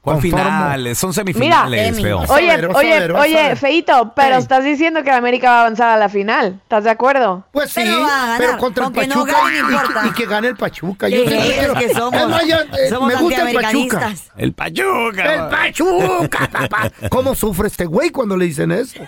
¿Cuál 0.03 0.17
conformo. 0.17 0.37
finales? 0.37 0.99
Son 0.99 1.15
semifinales, 1.15 1.97
Mira, 1.97 2.09
feo. 2.09 2.35
Oye, 2.35 2.47
ver, 2.49 2.71
oye, 2.75 2.89
ver, 2.99 3.13
oye. 3.13 3.55
Feito, 3.55 4.13
pero 4.17 4.37
estás 4.37 4.65
diciendo 4.65 5.05
que 5.05 5.11
la 5.11 5.19
América 5.19 5.49
va 5.51 5.57
a 5.59 5.61
avanzar 5.61 5.91
a 5.91 5.97
la 5.97 6.09
final. 6.09 6.59
¿Estás 6.61 6.83
de 6.83 6.91
acuerdo? 6.91 7.45
Pues 7.53 7.71
sí, 7.71 7.83
Pero 7.85 8.01
va 8.01 8.07
a 8.07 8.19
ganar, 8.27 8.39
pero 8.39 8.59
contra 8.59 8.87
el 8.87 8.91
no 8.91 9.15
Pachuca 9.15 9.33
gane, 9.33 10.09
y- 10.09 10.13
que 10.13 10.27
gane 10.27 10.49
el 10.49 10.57
Pachuca. 10.57 11.09
Yo 11.09 11.23
¿Qué 11.23 11.29
siempre 11.29 11.47
crees 11.47 11.59
quiero- 11.61 11.75
que 11.75 11.95
somos? 11.95 12.21
Es 12.21 12.29
más, 12.29 12.47
yo, 12.47 12.57
eh, 12.57 12.89
Somos 12.89 13.09
me 13.09 13.15
gusta 13.15 13.49
el 13.49 13.55
Pachuca. 13.55 14.13
El 14.37 14.53
Pachuca. 14.55 15.35
El 15.35 15.49
Pachuca, 15.49 16.49
papá. 16.51 16.91
¿Cómo 17.09 17.35
sufre 17.37 17.69
este 17.69 17.85
güey 17.87 18.11
cuando 18.11 18.37
le 18.37 18.47
dicen 18.47 18.73
eso? 18.73 18.99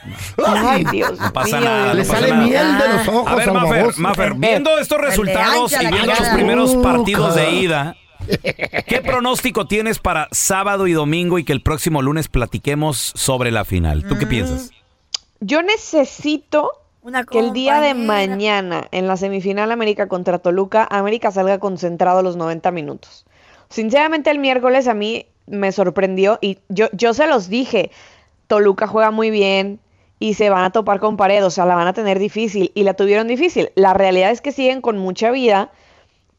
Ay, 0.46 0.84
Dios 0.92 1.18
No 1.18 1.32
pasa 1.32 1.56
mío, 1.58 1.64
nada, 1.68 1.94
Le 1.94 2.02
no 2.02 2.08
pasa 2.08 2.20
sale 2.20 2.32
nada. 2.32 2.44
miel 2.46 2.78
de 2.78 2.88
los 2.88 3.08
ojos 3.08 3.32
A 3.32 3.34
ver, 3.34 3.52
Mafer. 3.52 3.98
Mafer, 3.98 4.34
viendo 4.34 4.78
estos 4.78 4.98
resultados 5.00 5.72
y 5.72 5.78
viendo 5.88 6.06
los 6.06 6.28
primeros 6.28 6.74
partidos 6.76 7.34
de 7.34 7.50
ida, 7.50 7.96
¿qué 8.86 9.00
pronóstico 9.02 9.66
tienes 9.66 9.98
para 9.98 10.28
sábado 10.32 10.86
y 10.86 10.92
domingo 10.92 11.38
y 11.38 11.44
que 11.44 11.52
el 11.52 11.62
próximo 11.62 12.02
lunes 12.02 12.28
platiquemos 12.28 13.12
sobre 13.14 13.50
la 13.50 13.64
final? 13.64 14.04
¿Tú 14.04 14.14
Mm. 14.14 14.18
qué 14.18 14.26
piensas? 14.26 14.70
Yo 15.40 15.62
necesito 15.62 16.70
Una 17.02 17.24
que 17.24 17.38
el 17.38 17.52
día 17.52 17.80
de 17.80 17.94
mañana 17.94 18.88
en 18.92 19.06
la 19.06 19.16
semifinal 19.16 19.70
América 19.72 20.08
contra 20.08 20.38
Toluca, 20.38 20.86
América 20.90 21.30
salga 21.30 21.58
concentrado 21.58 22.22
los 22.22 22.36
90 22.36 22.70
minutos. 22.70 23.26
Sinceramente 23.68 24.30
el 24.30 24.38
miércoles 24.38 24.88
a 24.88 24.94
mí 24.94 25.26
me 25.46 25.72
sorprendió 25.72 26.38
y 26.40 26.58
yo, 26.68 26.88
yo 26.92 27.12
se 27.12 27.26
los 27.26 27.48
dije, 27.48 27.90
Toluca 28.46 28.86
juega 28.86 29.10
muy 29.10 29.30
bien 29.30 29.80
y 30.18 30.34
se 30.34 30.48
van 30.48 30.64
a 30.64 30.70
topar 30.70 31.00
con 31.00 31.16
pared, 31.18 31.44
o 31.44 31.50
sea, 31.50 31.66
la 31.66 31.74
van 31.74 31.88
a 31.88 31.92
tener 31.92 32.18
difícil 32.18 32.72
y 32.74 32.84
la 32.84 32.94
tuvieron 32.94 33.28
difícil. 33.28 33.70
La 33.74 33.92
realidad 33.92 34.30
es 34.30 34.40
que 34.40 34.52
siguen 34.52 34.80
con 34.80 34.96
mucha 34.96 35.30
vida 35.30 35.70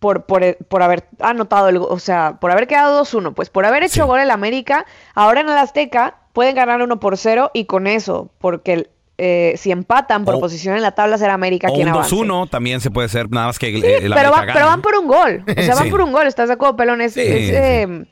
por, 0.05 0.25
por, 0.25 0.55
por 0.67 0.83
haber 0.83 1.07
anotado, 1.19 1.67
el, 1.69 1.77
o 1.77 1.97
sea, 1.97 2.37
por 2.39 2.51
haber 2.51 2.67
quedado 2.67 3.03
2-1, 3.03 3.33
pues 3.33 3.49
por 3.49 3.65
haber 3.65 3.81
hecho 3.81 4.03
Sí. 4.03 4.07
gol 4.07 4.19
el 4.19 4.29
América, 4.29 4.85
ahora 5.15 5.41
en 5.41 5.49
el 5.49 5.57
Azteca 5.57 6.17
pueden 6.31 6.53
ganar 6.53 6.79
1 6.83 6.99
por 6.99 7.17
0 7.17 7.49
y 7.55 7.65
con 7.65 7.87
eso, 7.87 8.29
porque 8.37 8.87
eh, 9.17 9.55
si 9.57 9.71
empatan 9.71 10.23
por 10.23 10.35
O- 10.35 10.39
posición 10.39 10.75
en 10.75 10.83
la 10.83 10.91
tabla, 10.91 11.17
será 11.17 11.33
América 11.33 11.69
O 11.71 11.73
quien 11.73 11.87
un 11.87 11.95
avance. 11.95 12.15
2-1 12.15 12.47
también 12.51 12.81
se 12.81 12.91
puede 12.91 13.09
ser, 13.09 13.31
nada 13.31 13.47
más 13.47 13.57
que 13.57 13.69
el, 13.73 13.81
Sí, 13.81 13.87
el 13.87 14.13
pero, 14.13 14.29
va- 14.31 14.45
pero 14.53 14.67
van 14.67 14.83
por 14.83 14.95
un 14.95 15.07
gol. 15.07 15.43
O 15.47 15.61
sea, 15.63 15.73
van 15.75 15.85
Sí. 15.85 15.89
por 15.89 16.01
un 16.01 16.11
gol. 16.11 16.27
¿Estás 16.27 16.49
de 16.49 16.53
acuerdo, 16.53 16.75
Pelón? 16.75 17.01
Es, 17.01 17.17
es, 17.17 17.49
eh, 17.51 18.05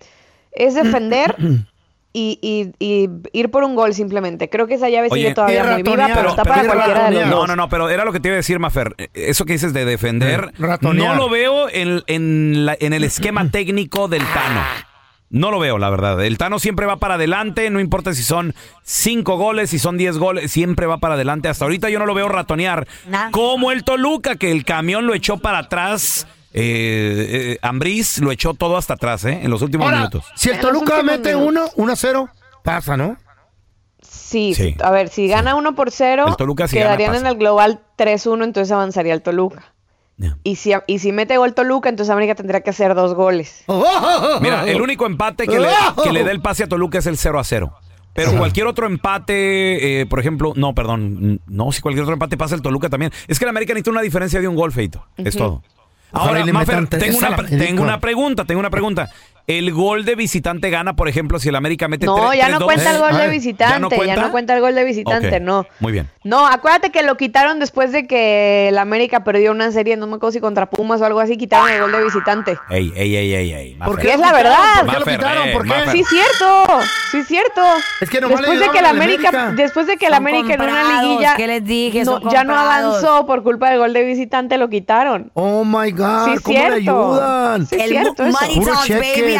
es 0.51 0.73
defender 0.73 1.35
y, 2.13 2.37
y- 2.41 2.71
y 2.79 3.09
ir 3.33 3.49
por 3.49 3.63
un 3.63 3.75
gol 3.75 3.93
simplemente. 3.93 4.49
Creo 4.49 4.67
que 4.67 4.75
esa 4.75 4.87
llave 4.89 5.09
sigue 5.09 5.33
todavía 5.33 5.63
muy 5.63 5.81
viva, 5.83 6.07
pero, 6.13 6.29
está 6.29 6.43
para 6.45 6.63
cualquiera 6.65 7.09
de 7.09 7.15
los 7.21 7.25
No, 7.27 7.35
dos. 7.37 7.47
no, 7.47 7.55
no, 7.55 7.69
pero 7.69 7.89
era 7.89 8.05
lo 8.05 8.13
que 8.13 8.19
te 8.19 8.27
iba 8.29 8.33
a 8.35 8.37
decir, 8.37 8.59
Mafer. 8.59 8.93
Eh, 8.99 9.09
Eso 9.13 9.45
que 9.45 9.53
dices 9.53 9.73
de 9.73 9.83
defender, 9.85 10.51
Eh, 10.53 10.55
ratonear. 10.59 11.15
no 11.15 11.23
lo 11.23 11.29
veo 11.29 11.69
en, 11.69 12.03
en 12.07 12.65
la- 12.67 12.77
en 12.79 12.93
el 12.93 13.03
esquema 13.03 13.47
técnico 13.51 14.07
del 14.07 14.21
Tano. 14.21 14.61
No 15.31 15.49
lo 15.49 15.57
veo, 15.57 15.79
la 15.79 15.89
verdad. 15.89 16.23
El 16.23 16.37
Tano 16.37 16.59
siempre 16.59 16.85
va 16.85 16.97
para 16.97 17.15
adelante, 17.15 17.67
no 17.71 17.79
importa 17.79 18.13
si 18.13 18.21
son 18.21 18.53
cinco 18.83 19.35
goles, 19.37 19.71
si 19.71 19.79
son 19.79 19.97
diez 19.97 20.19
goles, 20.19 20.51
siempre 20.51 20.85
va 20.85 20.99
para 20.99 21.15
adelante. 21.15 21.47
Hasta 21.49 21.65
ahorita 21.65 21.89
yo 21.89 21.97
no 21.97 22.05
lo 22.05 22.13
veo 22.13 22.29
ratonear. 22.29 22.87
Como 23.31 23.71
el 23.71 23.83
Toluca, 23.83 24.35
que 24.35 24.51
el 24.51 24.63
camión 24.63 25.07
lo 25.07 25.15
echó 25.15 25.37
para 25.37 25.57
atrás. 25.57 26.27
Eh, 26.55 27.53
eh, 27.53 27.59
Ambriz 27.61 28.19
lo 28.19 28.31
echó 28.31 28.53
todo 28.53 28.77
hasta 28.77 28.93
atrás, 28.93 29.25
¿eh? 29.25 29.39
En 29.43 29.49
los 29.49 29.61
últimos 29.63 29.85
Ahora, 29.85 29.97
minutos. 29.97 30.25
si 30.35 30.49
el 30.49 30.55
En 30.55 30.61
los 30.61 30.71
Toluca 30.71 30.95
últimos 30.97 31.17
mete 31.17 31.35
minutos. 31.35 31.71
uno, 31.75 31.83
1 31.83 31.93
a 31.93 31.95
0, 31.95 32.29
pasa, 32.63 32.95
¿no? 32.95 33.17
Sí, 34.01 34.53
Sí. 34.53 34.75
a 34.83 34.91
ver, 34.91 35.09
si 35.09 35.27
gana 35.27 35.55
1 35.55 35.75
por 35.75 35.91
0, 35.91 36.25
El 36.27 36.35
Toluca 36.35 36.67
si 36.67 36.75
gana, 36.77 36.89
quedarían 36.89 37.11
pasa. 37.11 37.21
en 37.21 37.27
el 37.27 37.37
global 37.37 37.79
3-1, 37.97 38.43
entonces 38.43 38.71
avanzaría 38.71 39.13
el 39.13 39.21
Toluca. 39.21 39.73
Y, 40.43 40.55
si, 40.55 40.71
y 40.87 40.99
si 40.99 41.11
mete 41.11 41.37
gol 41.37 41.53
Toluca, 41.53 41.89
entonces 41.89 42.11
América 42.11 42.35
tendría 42.35 42.61
que 42.61 42.69
hacer 42.69 42.93
dos 42.95 43.13
goles. 43.13 43.65
Mira, 44.41 44.63
el 44.69 44.79
único 44.81 45.05
empate 45.05 45.47
que 45.47 45.59
le, 45.59 45.67
que 46.03 46.11
le 46.13 46.23
dé 46.23 46.31
el 46.31 46.39
pase 46.41 46.63
a 46.63 46.67
Toluca 46.67 46.99
es 46.99 47.07
el 47.07 47.17
0 47.17 47.39
a 47.39 47.43
0. 47.43 47.73
Pero 48.13 48.37
cualquier 48.37 48.67
otro 48.67 48.85
empate, 48.85 50.01
eh, 50.01 50.05
por 50.05 50.19
ejemplo, 50.19 50.53
no, 50.55 50.75
perdón, 50.75 51.41
no, 51.47 51.71
si 51.71 51.81
cualquier 51.81 52.03
otro 52.03 52.13
empate 52.13 52.37
pasa 52.37 52.53
el 52.55 52.61
Toluca 52.61 52.87
también. 52.89 53.11
Es 53.27 53.39
que 53.39 53.45
el 53.45 53.49
América 53.49 53.73
necesita 53.73 53.89
una 53.91 54.01
diferencia 54.01 54.39
de 54.39 54.47
un 54.47 54.55
gol, 54.55 54.71
Feito. 54.71 55.03
Es 55.17 55.35
todo. 55.35 55.63
Ahora, 56.13 56.45
Mafer, 56.45 56.87
una, 57.17 57.35
tengo 57.45 57.81
una 57.81 57.99
pregunta, 57.99 58.45
tengo 58.45 58.59
una 58.59 58.69
pregunta. 58.69 59.09
¿El 59.45 59.73
gol 59.73 60.05
de 60.05 60.15
visitante 60.15 60.69
gana, 60.69 60.95
por 60.95 61.09
ejemplo, 61.09 61.37
si 61.37 61.49
el 61.49 61.55
América 61.57 61.89
mete 61.89 62.05
No, 62.05 62.15
tre- 62.15 62.37
ya 62.37 62.43
tres, 62.45 62.53
no 62.53 62.59
dos? 62.59 62.65
cuenta 62.65 62.91
el 62.91 62.97
gol 62.99 63.09
¿Eh? 63.11 63.17
de 63.17 63.23
¿Ya 63.23 63.27
visitante, 63.29 63.79
no 63.81 63.89
ya 63.89 63.95
cuenta? 63.97 64.21
no 64.21 64.31
cuenta 64.31 64.53
el 64.55 64.61
gol 64.61 64.73
de 64.75 64.83
visitante, 64.85 65.39
no. 65.41 65.65
Muy 65.81 65.91
bien. 65.91 66.09
No, 66.23 66.47
acuérdate 66.47 66.91
que 66.91 67.03
lo 67.03 67.17
quitaron 67.17 67.59
después 67.59 67.91
de 67.91 68.07
que 68.07 68.69
el 68.69 68.77
América 68.77 69.25
perdió 69.25 69.51
una 69.51 69.69
serie, 69.73 69.97
no 69.97 70.07
me 70.07 70.15
acuerdo 70.15 70.31
si 70.31 70.39
contra 70.39 70.67
Pumas 70.69 71.01
o 71.01 71.05
algo 71.05 71.19
así, 71.19 71.35
quitaron 71.35 71.69
el 71.69 71.81
gol 71.81 71.91
de 71.91 72.03
visitante. 72.05 72.57
Ey, 72.69 72.93
ey, 72.95 73.15
ey, 73.17 73.33
ey, 73.33 73.53
ey. 73.53 73.73
¿Por 73.75 73.87
Mafer. 73.97 74.01
qué 74.01 74.07
Y 74.07 74.11
es 74.11 74.19
la 74.19 74.27
quitaron? 74.27 74.43
verdad. 74.43 74.85
¿Por 74.85 74.93
qué 74.93 74.99
lo 74.99 75.17
quitaron? 75.17 75.47
eh, 75.49 75.51
¿Por 75.53 75.63
qué? 75.65 75.73
Sí, 75.91 76.03
cierto, 76.05 76.79
sí, 77.11 77.23
cierto. 77.23 77.61
Es 77.99 78.09
que 78.09 78.21
nomás 78.21 78.39
le 78.39 78.47
después 78.47 78.59
de 78.61 78.71
que 78.71 78.79
el 78.79 78.85
América, 78.85 79.27
América. 79.29 79.51
después 79.61 79.87
de 79.87 79.97
que 79.97 80.05
el 80.05 80.13
América 80.13 80.53
en 80.53 80.61
una 80.61 81.01
liguilla 81.01 81.33
¿qué 81.35 81.47
les 81.47 81.65
dije? 81.65 82.05
no- 82.05 82.21
ya 82.31 82.45
no 82.45 82.57
avanzó 82.57 83.25
por 83.25 83.43
culpa 83.43 83.71
del 83.71 83.79
gol 83.79 83.91
de 83.91 84.03
visitante, 84.05 84.57
lo 84.57 84.69
quitaron. 84.69 85.31
Oh 85.33 85.65
my 85.65 85.91
God, 85.91 86.25
Sí, 86.33 86.41
¿cómo 86.43 86.57
le 86.57 86.63
cierto. 86.81 87.11
ayudan? 87.11 87.67
Sí, 87.67 87.75
el 87.77 87.89
cierto 87.89 88.23
eso. 88.25 88.37
money 88.39 88.55
Puro 88.55 88.71
talks, 88.71 88.87
cheque, 88.87 89.32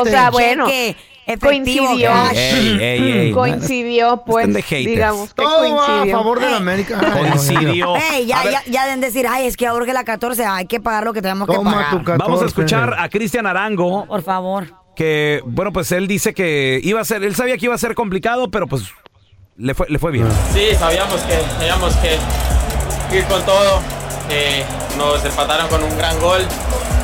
O 0.00 0.04
sea, 0.04 0.30
bueno, 0.30 0.66
cheque, 0.66 0.96
efectivo, 1.26 1.86
coincidió. 1.86 2.12
Ey, 2.32 2.78
ey, 2.80 3.12
ey. 3.12 3.32
Coincidió, 3.32 4.22
pues, 4.26 4.48
digamos 4.70 5.32
que 5.34 5.42
Todo 5.42 5.74
va 5.76 5.84
a 5.84 5.86
coincidió. 5.88 6.16
favor 6.16 6.40
de 6.40 6.50
la 6.50 6.56
América. 6.56 7.00
Coincidió. 7.12 7.96
Ey, 8.12 8.26
ya, 8.26 8.42
ya, 8.50 8.62
ya 8.66 8.84
deben 8.84 9.00
decir, 9.00 9.26
ay, 9.28 9.46
es 9.46 9.56
que 9.56 9.66
ahora 9.66 9.86
que 9.86 9.92
la 9.92 10.04
14 10.04 10.44
hay 10.44 10.66
que 10.66 10.80
pagar 10.80 11.04
lo 11.04 11.12
que 11.12 11.22
tenemos 11.22 11.48
que 11.48 11.54
Toma 11.54 11.72
pagar. 11.72 11.90
tu 11.90 11.98
14. 12.04 12.18
Vamos 12.18 12.42
a 12.42 12.46
escuchar 12.46 12.94
a 12.98 13.08
Cristian 13.08 13.46
Arango. 13.46 14.06
Por 14.06 14.22
favor. 14.22 14.66
que 14.96 15.40
bueno 15.46 15.72
pues 15.72 15.92
él 15.92 16.06
dice 16.08 16.34
que 16.34 16.80
iba 16.82 17.00
a 17.00 17.04
ser 17.04 17.22
él 17.22 17.34
sabía 17.34 17.56
que 17.56 17.66
iba 17.66 17.74
a 17.74 17.78
ser 17.78 17.94
complicado 17.94 18.50
pero 18.50 18.66
pues 18.66 18.82
le 19.56 19.72
fue 19.72 19.86
le 19.88 19.98
fue 19.98 20.10
bien 20.10 20.26
Sí, 20.52 20.74
sabíamos 20.78 21.20
que 21.22 21.36
teníamos 21.58 21.94
que 21.96 23.16
ir 23.16 23.24
con 23.24 23.42
todo. 23.46 23.80
Eh, 24.30 24.62
nos 24.98 25.24
empataron 25.24 25.68
con 25.68 25.82
un 25.82 25.96
gran 25.96 26.18
gol. 26.20 26.40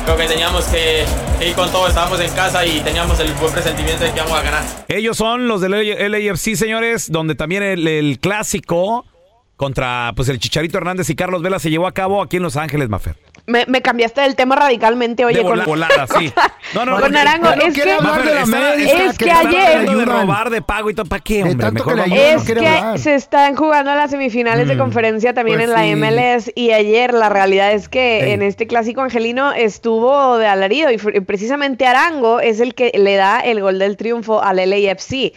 Creo 0.07 0.19
que 0.19 0.27
teníamos 0.27 0.63
que 0.67 1.03
ir 1.45 1.53
con 1.53 1.69
todo. 1.69 1.85
Estábamos 1.85 2.21
en 2.21 2.31
casa 2.31 2.65
y 2.65 2.79
teníamos 2.79 3.19
el 3.19 3.33
buen 3.33 3.51
presentimiento 3.51 4.05
de 4.05 4.11
que 4.11 4.15
íbamos 4.15 4.39
a 4.39 4.41
ganar. 4.41 4.63
ellos 4.87 5.17
son 5.17 5.49
los 5.49 5.59
del 5.59 5.73
LAFC 5.73 6.55
señores 6.55 7.11
donde 7.11 7.35
también 7.35 7.61
el, 7.61 8.17
clásico 8.21 9.05
contra 9.57 10.13
pues 10.15 10.29
el 10.29 10.39
Chicharito 10.39 10.77
Hernández 10.77 11.09
y 11.09 11.15
Carlos 11.17 11.41
Vela 11.41 11.59
se 11.59 11.69
llevó 11.69 11.87
a 11.87 11.91
cabo 11.91 12.21
aquí 12.21 12.37
en 12.37 12.43
Los 12.43 12.55
Ángeles 12.55 12.87
Mafer 12.87 13.17
Me, 13.49 13.65
me 13.65 13.81
cambiaste 13.81 14.19
del 14.19 14.35
tema 14.35 14.57
radicalmente, 14.57 15.23
oye, 15.23 15.37
de 15.37 15.41
con, 15.43 15.51
vola- 15.51 15.63
volada 15.63 16.05
sí 16.19 16.33
no 16.75 16.85
no 16.85 16.99
con 16.99 17.13
no, 17.13 17.19
Arango. 17.19 17.49
Es 17.53 17.73
que, 17.73 17.89
hablar 17.93 18.21
de 18.25 18.33
la 18.35 18.73
es 18.75 19.17
que 19.17 19.31
ayer- 19.31 19.89
de 19.89 20.03
robar 20.05 20.49
de 20.49 20.61
pago 20.61 20.89
y 20.89 20.93
todo 20.93 21.05
para 21.05 21.23
qué 21.23 21.35
De 21.35 21.43
hombre 21.51 21.65
tanto 21.65 21.85
mejor 21.85 21.93
que 21.93 21.95
le 21.95 22.01
vamos- 22.09 22.19
ayudan. 22.19 22.37
es 22.39 22.43
que 22.45 22.67
hablar. 22.67 22.99
se 22.99 23.15
están 23.15 23.55
jugando 23.55 23.95
las 23.95 24.11
semifinales 24.11 24.67
de 24.67 24.75
Mm, 24.75 24.79
conferencia 24.79 25.33
también 25.33 25.59
pues 25.59 25.69
en 25.69 25.73
la 25.73 25.83
sí. 25.83 25.95
MLS 25.95 26.51
y 26.55 26.71
ayer 26.73 27.13
la 27.13 27.29
realidad 27.29 27.71
es 27.71 27.87
que 27.87 28.25
Ey. 28.25 28.31
en 28.33 28.41
este 28.41 28.67
clásico 28.67 28.99
angelino 29.01 29.53
estuvo 29.53 30.37
de 30.37 30.45
alarido 30.47 30.91
y 30.91 30.97
precisamente 31.21 31.87
Arango 31.87 32.41
es 32.41 32.59
el 32.59 32.75
que 32.75 32.91
le 32.95 33.15
da 33.15 33.39
el 33.39 33.61
gol 33.61 33.79
del 33.79 33.95
triunfo 33.95 34.43
al 34.43 34.57
LAFC 34.57 35.31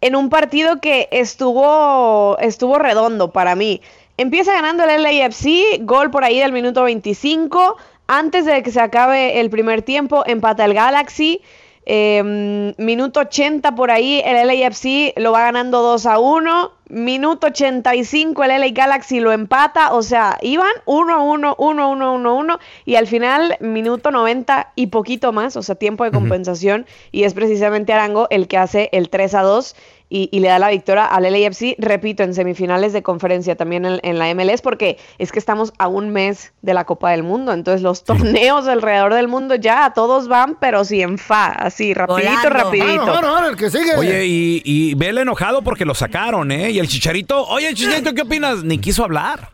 en 0.00 0.16
un 0.16 0.30
partido 0.30 0.80
que 0.80 1.08
estuvo 1.12 2.38
estuvo 2.40 2.78
redondo 2.78 3.30
para 3.30 3.54
mí. 3.56 3.82
Empieza 4.16 4.52
ganando 4.52 4.84
el 4.84 5.02
LAFC, 5.02 5.80
gol 5.80 6.10
por 6.10 6.24
ahí 6.24 6.38
del 6.38 6.52
minuto 6.52 6.84
25. 6.84 7.76
Antes 8.06 8.44
de 8.44 8.62
que 8.62 8.70
se 8.70 8.80
acabe 8.80 9.40
el 9.40 9.48
primer 9.48 9.82
tiempo, 9.82 10.22
empata 10.26 10.64
el 10.64 10.74
Galaxy. 10.74 11.40
Eh, 11.84 12.72
minuto 12.78 13.20
80 13.20 13.74
por 13.74 13.90
ahí, 13.90 14.22
el 14.24 14.46
LAFC 14.46 15.14
lo 15.16 15.32
va 15.32 15.42
ganando 15.42 15.82
2 15.82 16.06
a 16.06 16.18
1. 16.18 16.72
Minuto 16.92 17.46
85, 17.46 18.44
el 18.44 18.60
LA 18.60 18.68
Galaxy 18.68 19.18
lo 19.18 19.32
empata. 19.32 19.94
O 19.94 20.02
sea, 20.02 20.36
iban 20.42 20.72
1 20.84 21.14
a 21.14 21.22
1, 21.22 21.54
1 21.58 21.82
a 21.82 21.86
1, 21.88 22.12
1 22.12 22.28
a 22.28 22.32
1. 22.34 22.58
Y 22.84 22.96
al 22.96 23.06
final, 23.06 23.56
minuto 23.60 24.10
90 24.10 24.72
y 24.74 24.88
poquito 24.88 25.32
más, 25.32 25.56
o 25.56 25.62
sea, 25.62 25.74
tiempo 25.74 26.04
de 26.04 26.10
compensación. 26.10 26.84
Y 27.10 27.24
es 27.24 27.32
precisamente 27.32 27.94
Arango 27.94 28.26
el 28.28 28.46
que 28.46 28.58
hace 28.58 28.90
el 28.92 29.08
3 29.08 29.34
a 29.36 29.40
2 29.40 29.74
y, 30.12 30.28
y 30.30 30.40
le 30.40 30.48
da 30.48 30.58
la 30.58 30.68
victoria 30.68 31.06
al 31.06 31.22
LAFC, 31.22 31.74
repito, 31.78 32.22
en 32.22 32.34
semifinales 32.34 32.92
de 32.92 33.02
conferencia 33.02 33.56
también 33.56 33.84
en, 33.86 33.98
en 34.02 34.18
la 34.18 34.32
MLS, 34.34 34.60
porque 34.60 34.98
es 35.18 35.32
que 35.32 35.38
estamos 35.38 35.72
a 35.78 35.88
un 35.88 36.10
mes 36.10 36.52
de 36.60 36.74
la 36.74 36.84
Copa 36.84 37.10
del 37.12 37.22
Mundo, 37.22 37.52
entonces 37.52 37.80
los 37.82 38.04
torneos 38.04 38.68
alrededor 38.68 39.14
del 39.14 39.28
mundo 39.28 39.54
ya 39.54 39.92
todos 39.94 40.28
van, 40.28 40.56
pero 40.60 40.84
sí 40.84 41.00
en 41.00 41.16
fa, 41.18 41.46
así, 41.46 41.94
rapidito, 41.94 42.30
Volando. 42.30 42.50
rapidito. 42.50 43.02
Ahora, 43.02 43.28
ahora, 43.28 43.48
el 43.48 43.56
que 43.56 43.70
sigue. 43.70 43.94
Oye, 43.96 44.26
y, 44.26 44.62
y 44.64 44.94
Vela 44.94 45.22
enojado 45.22 45.62
porque 45.62 45.84
lo 45.84 45.94
sacaron, 45.94 46.52
¿eh? 46.52 46.70
Y 46.70 46.78
el 46.78 46.88
Chicharito, 46.88 47.44
oye, 47.48 47.72
Chicharito, 47.74 48.12
¿qué 48.12 48.22
opinas? 48.22 48.62
Ni 48.64 48.78
quiso 48.78 49.04
hablar. 49.04 49.50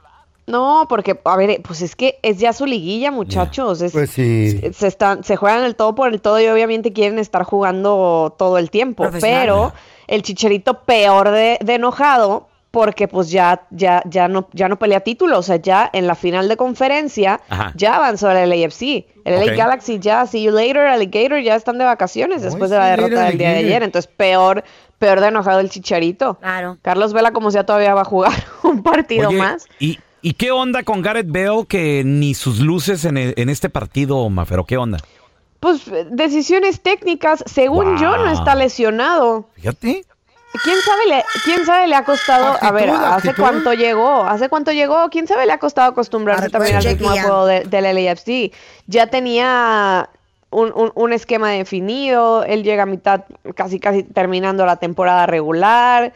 No, 0.46 0.86
porque, 0.88 1.14
a 1.24 1.36
ver, 1.36 1.60
pues 1.62 1.82
es 1.82 1.94
que 1.94 2.18
es 2.22 2.38
ya 2.38 2.54
su 2.54 2.64
liguilla, 2.64 3.10
muchachos. 3.10 3.82
Es- 3.82 3.92
Pues 3.92 4.08
sí. 4.08 4.58
se, 4.72 4.86
están, 4.86 5.22
se 5.22 5.36
juegan 5.36 5.62
el 5.64 5.76
todo 5.76 5.94
por 5.94 6.10
el 6.10 6.22
todo 6.22 6.40
y 6.40 6.46
obviamente 6.46 6.94
quieren 6.94 7.18
estar 7.18 7.42
jugando 7.44 8.34
todo 8.38 8.56
el 8.56 8.70
tiempo. 8.70 9.06
Pero 9.20 9.74
el 10.08 10.22
chicharito 10.22 10.80
peor 10.82 11.30
de, 11.30 11.58
de 11.62 11.74
enojado 11.74 12.48
porque 12.70 13.08
pues 13.08 13.30
ya, 13.30 13.62
ya, 13.70 14.02
ya 14.04 14.28
no, 14.28 14.48
ya 14.52 14.68
no 14.68 14.78
pelea 14.78 15.00
título. 15.00 15.38
O 15.38 15.42
sea, 15.42 15.56
ya 15.56 15.88
en 15.92 16.06
la 16.06 16.14
final 16.14 16.48
de 16.48 16.56
conferencia 16.58 17.40
Ajá. 17.48 17.72
ya 17.74 17.96
avanzó 17.96 18.30
el 18.30 18.50
LAFC. 18.50 19.06
El. 19.24 19.46
LA 19.46 19.54
Galaxy 19.54 19.98
ya, 19.98 20.26
see 20.26 20.42
you 20.42 20.50
later, 20.50 20.86
Alligator, 20.86 21.40
ya 21.40 21.54
están 21.54 21.78
de 21.78 21.84
vacaciones 21.84 22.42
después 22.42 22.70
de 22.70 22.76
la 22.78 22.86
derrota 22.90 23.14
later, 23.14 23.28
del 23.28 23.38
día 23.38 23.50
de 23.50 23.56
ayer. 23.58 23.82
Entonces, 23.82 24.10
peor, 24.14 24.64
peor 24.98 25.20
de 25.20 25.28
enojado 25.28 25.60
el 25.60 25.70
chicharito. 25.70 26.34
Claro. 26.40 26.76
Carlos 26.82 27.12
Vela, 27.14 27.32
como 27.32 27.50
sea, 27.50 27.64
todavía 27.64 27.94
va 27.94 28.02
a 28.02 28.06
jugar 28.06 28.32
un 28.62 28.82
partido 28.82 29.28
Oye, 29.28 29.38
más. 29.38 29.66
¿y, 29.78 29.98
¿y 30.22 30.34
qué 30.34 30.50
onda 30.50 30.82
con 30.82 31.00
Gareth 31.02 31.28
Bale 31.30 31.64
que 31.66 32.02
ni 32.04 32.34
sus 32.34 32.60
luces 32.60 33.04
en, 33.06 33.16
el- 33.16 33.34
en 33.36 33.48
este 33.48 33.70
partido, 33.70 34.28
Mafero? 34.28 34.64
¿Qué 34.66 34.76
onda? 34.76 34.98
Pues 35.60 35.82
decisiones 36.10 36.80
técnicas, 36.80 37.42
según 37.46 37.98
yo, 37.98 38.16
no 38.16 38.30
está 38.30 38.54
lesionado. 38.54 39.48
Fíjate. 39.54 40.04
¿Quién 40.64 40.76
sabe, 40.80 41.06
le, 41.08 41.24
¿Quién 41.44 41.66
sabe 41.66 41.86
le 41.88 41.94
ha 41.94 42.04
costado? 42.04 42.56
a 42.60 42.70
ver, 42.72 42.88
¿hace 42.90 43.28
actitud. 43.30 43.42
cuánto 43.42 43.74
llegó? 43.74 44.22
¿Hace 44.24 44.48
cuánto 44.48 44.72
llegó? 44.72 45.08
¿Quién 45.10 45.26
sabe 45.26 45.44
le 45.46 45.52
ha 45.52 45.58
costado 45.58 45.90
acostumbrarse 45.90 46.44
Ahora, 46.44 46.52
también 46.52 46.76
al 46.76 46.84
ritmo 46.84 47.10
de 47.12 47.20
juego 47.20 47.46
de- 47.46 47.60
del 47.64 47.84
LAFC? 47.94 48.52
Ya 48.86 49.08
tenía 49.08 50.08
un, 50.50 50.72
un- 50.74 50.92
un 50.94 51.12
esquema 51.12 51.50
definido, 51.50 52.44
él 52.44 52.62
llega 52.64 52.84
a 52.84 52.86
mitad, 52.86 53.24
casi 53.54 53.78
casi 53.78 54.04
terminando 54.04 54.64
la 54.64 54.76
temporada 54.76 55.26
regular. 55.26 56.12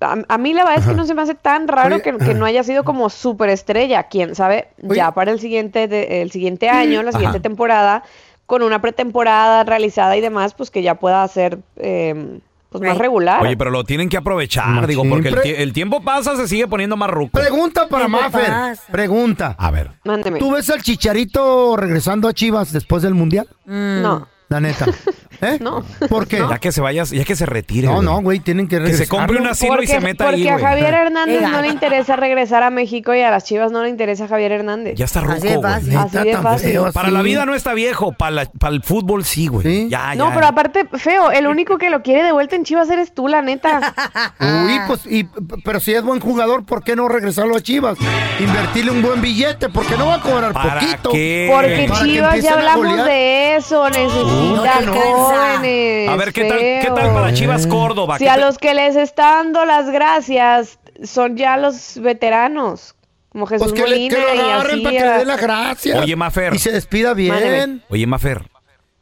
A, 0.00 0.16
a 0.28 0.38
mí 0.38 0.54
la 0.54 0.64
verdad 0.64 0.80
es 0.82 0.88
que 0.88 0.94
no 0.94 1.04
se 1.04 1.14
me 1.14 1.22
hace 1.22 1.34
tan 1.34 1.68
raro 1.68 1.96
Oye, 1.96 2.02
que, 2.02 2.16
que 2.16 2.34
no 2.34 2.46
haya 2.46 2.64
sido 2.64 2.84
como 2.84 3.10
superestrella. 3.10 4.04
¿Quién 4.04 4.34
sabe? 4.34 4.68
Oye. 4.82 4.96
Ya 4.96 5.12
para 5.12 5.30
el 5.30 5.40
siguiente, 5.40 5.88
de- 5.88 6.22
el 6.22 6.30
siguiente 6.30 6.70
año, 6.70 7.02
la 7.02 7.12
siguiente 7.12 7.36
Ajá. 7.38 7.42
temporada, 7.42 8.02
con 8.46 8.62
una 8.62 8.80
pretemporada 8.80 9.64
realizada 9.64 10.16
y 10.16 10.20
demás, 10.20 10.54
pues 10.54 10.70
que 10.70 10.82
ya 10.82 10.94
pueda 10.96 11.26
ser 11.28 11.58
eh, 11.76 12.40
pues 12.70 12.82
más 12.82 12.98
regular. 12.98 13.42
Oye, 13.42 13.56
pero 13.56 13.70
lo 13.70 13.84
tienen 13.84 14.08
que 14.08 14.16
aprovechar, 14.16 14.66
Machín. 14.68 14.88
digo, 14.88 15.04
porque 15.08 15.28
el, 15.28 15.36
el 15.62 15.72
tiempo 15.72 16.02
pasa, 16.02 16.36
se 16.36 16.48
sigue 16.48 16.66
poniendo 16.66 16.96
más 16.96 17.08
ruco. 17.10 17.38
Pregunta 17.38 17.86
para 17.88 18.06
¿Qué 18.06 18.10
Maffer. 18.10 18.46
pasa? 18.46 18.82
Pregunta. 18.92 19.54
A 19.58 19.70
ver. 19.70 19.92
Mándeme. 20.04 20.38
¿Tú 20.40 20.50
ves 20.52 20.68
al 20.70 20.82
Chicharito 20.82 21.76
regresando 21.76 22.28
a 22.28 22.32
Chivas 22.32 22.72
después 22.72 23.02
del 23.02 23.14
Mundial? 23.14 23.48
Mm. 23.64 24.02
No. 24.02 24.28
La 24.48 24.60
neta. 24.60 24.86
¿Eh? 25.44 25.58
No. 25.60 25.84
¿Por 26.08 26.26
qué? 26.26 26.38
Ya 26.54 26.58
que 26.58 26.72
se 26.72 26.80
vaya, 26.80 27.04
ya 27.04 27.24
que 27.24 27.36
se 27.36 27.46
retire. 27.46 27.86
No, 27.88 27.94
güey. 27.96 28.04
no, 28.06 28.22
güey, 28.22 28.40
tienen 28.40 28.68
que 28.68 28.80
Que 28.82 28.92
se 28.94 29.08
compre 29.08 29.38
un 29.40 29.46
asilo 29.46 29.74
y 29.74 29.76
Porque, 29.76 29.86
se 29.88 30.00
meta 30.00 30.24
porque 30.26 30.40
ahí, 30.42 30.48
a 30.48 30.52
güey. 30.54 30.64
Javier 30.64 30.94
Hernández 30.94 31.42
no 31.42 31.60
le 31.62 31.68
interesa 31.68 32.16
regresar 32.16 32.62
a 32.62 32.70
México 32.70 33.14
y 33.14 33.20
a 33.22 33.30
las 33.30 33.44
Chivas 33.44 33.72
no 33.72 33.82
le 33.82 33.88
interesa 33.88 34.24
a 34.24 34.28
Javier 34.28 34.52
Hernández. 34.52 34.94
Ya 34.96 35.04
está 35.06 35.20
Así 35.20 35.48
de 35.48 35.54
ruco, 35.54 35.60
güey. 35.60 35.72
fácil. 35.74 35.96
Así 35.96 36.18
de 36.28 36.36
fácil. 36.38 36.80
Para 36.92 37.10
la 37.10 37.22
vida 37.22 37.44
no 37.46 37.54
está 37.54 37.74
viejo, 37.74 38.12
para, 38.12 38.30
la- 38.30 38.44
para 38.46 38.74
el 38.74 38.82
fútbol 38.82 39.24
sí, 39.24 39.46
güey. 39.48 39.88
Ya, 39.88 40.14
No, 40.14 40.28
ya. 40.28 40.34
pero 40.34 40.46
aparte, 40.46 40.86
feo, 40.98 41.30
el 41.30 41.46
único 41.46 41.78
que 41.78 41.90
lo 41.90 42.02
quiere 42.02 42.22
de 42.22 42.32
vuelta 42.32 42.56
en 42.56 42.64
Chivas 42.64 42.88
eres 42.90 43.12
tú, 43.14 43.28
la 43.28 43.42
neta. 43.42 43.92
Uy, 44.40 44.80
pues, 44.86 45.06
y, 45.06 45.24
pero 45.64 45.80
si 45.80 45.92
es 45.94 46.02
buen 46.02 46.20
jugador, 46.20 46.64
¿por 46.64 46.82
qué 46.84 46.94
no 46.96 47.08
regresarlo 47.08 47.56
a 47.56 47.60
Chivas? 47.60 47.98
Invertirle 48.40 48.90
un 48.90 49.02
buen 49.02 49.20
billete, 49.20 49.68
porque 49.68 49.96
no 49.96 50.06
va 50.06 50.14
a 50.16 50.20
cobrar 50.20 50.52
¿Para 50.52 50.80
poquito. 50.80 51.10
qué? 51.10 51.50
Porque 51.52 51.88
Chivas 52.04 52.40
ya 52.42 52.52
a 52.52 52.54
hablamos 52.54 53.04
de 53.06 53.56
eso, 53.56 53.88
necesita 53.90 54.80
no. 54.82 54.92
Jóvenes. 55.34 56.08
A 56.08 56.16
ver, 56.16 56.32
¿qué 56.32 56.44
tal, 56.44 56.58
qué 56.58 56.90
tal 56.94 57.14
para 57.14 57.32
Chivas 57.34 57.66
Córdoba? 57.66 58.18
Si 58.18 58.24
¿Qué 58.24 58.30
a 58.30 58.36
los 58.36 58.58
que 58.58 58.74
les 58.74 58.96
está 58.96 59.36
dando 59.36 59.64
las 59.64 59.90
gracias 59.90 60.78
son 61.02 61.36
ya 61.36 61.56
los 61.56 61.98
veteranos, 62.00 62.94
como 63.30 63.46
Jesús 63.46 63.68
Pues 63.72 63.82
que, 63.82 63.88
le, 63.88 63.96
Molina 63.96 64.14
que 64.16 64.22
lo 64.22 64.34
y 64.34 64.38
agarren 64.50 64.72
así. 64.74 64.80
para 64.84 64.96
que 64.96 65.04
le 65.04 65.18
dé 65.18 65.24
las 65.24 65.40
gracias. 65.40 65.98
Oye, 66.02 66.16
Mafer. 66.16 66.54
Y 66.54 66.58
se 66.58 66.70
despida 66.72 67.14
bien. 67.14 67.34
Mándeme. 67.34 67.80
Oye, 67.88 68.06
Mafer. 68.06 68.48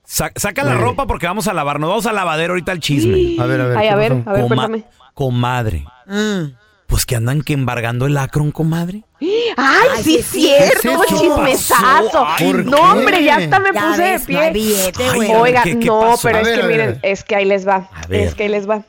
sa- 0.04 0.32
saca 0.36 0.64
la 0.64 0.74
ropa 0.74 1.06
porque 1.06 1.26
vamos 1.26 1.48
a 1.48 1.52
lavarnos. 1.52 1.88
Vamos 1.90 2.06
a 2.06 2.12
lavadero 2.12 2.52
ahorita 2.54 2.72
el 2.72 2.80
chisme. 2.80 3.36
A 3.42 3.46
ver, 3.46 3.60
a 3.60 3.66
ver. 3.66 3.76
Ay, 3.78 3.86
¿qué 3.88 3.92
a 3.92 3.96
ver, 3.96 4.12
a 4.12 4.32
ver, 4.32 4.42
Coma- 4.42 4.68
cuéntame. 4.68 4.84
comadre. 5.14 5.84
Pues 6.92 7.06
que 7.06 7.16
andan 7.16 7.40
que 7.40 7.54
embargando 7.54 8.04
el 8.04 8.18
Acron, 8.18 8.52
comadre. 8.52 9.04
Ay, 9.56 10.02
sí, 10.02 10.16
es 10.18 10.26
cierto, 10.26 10.80
¿Qué 11.08 11.14
es 11.14 11.20
chismesazo. 11.20 12.26
Ay, 12.26 12.52
¿por 12.52 12.66
no, 12.66 12.76
hombre, 12.92 13.24
ya 13.24 13.36
hasta 13.36 13.58
me 13.60 13.72
Ya 13.72 13.80
puse 13.88 14.02
ves, 14.02 14.26
de 14.26 14.32
no 14.34 14.40
pie. 14.40 14.50
billete, 14.50 15.04
Ay, 15.10 15.32
Oiga, 15.34 15.62
¿qué- 15.62 15.78
qué 15.78 15.86
no, 15.86 16.00
pasó? 16.00 16.28
pero 16.28 16.38
es 16.40 16.48
que 16.58 16.62
miren, 16.64 16.98
es 17.02 17.24
que 17.24 17.36
ahí 17.36 17.46
les 17.46 17.66
va. 17.66 17.88
A 17.94 18.06
ver. 18.08 18.20
Es 18.20 18.34
que 18.34 18.42
ahí 18.42 18.48
les 18.50 18.68
va. 18.68 18.82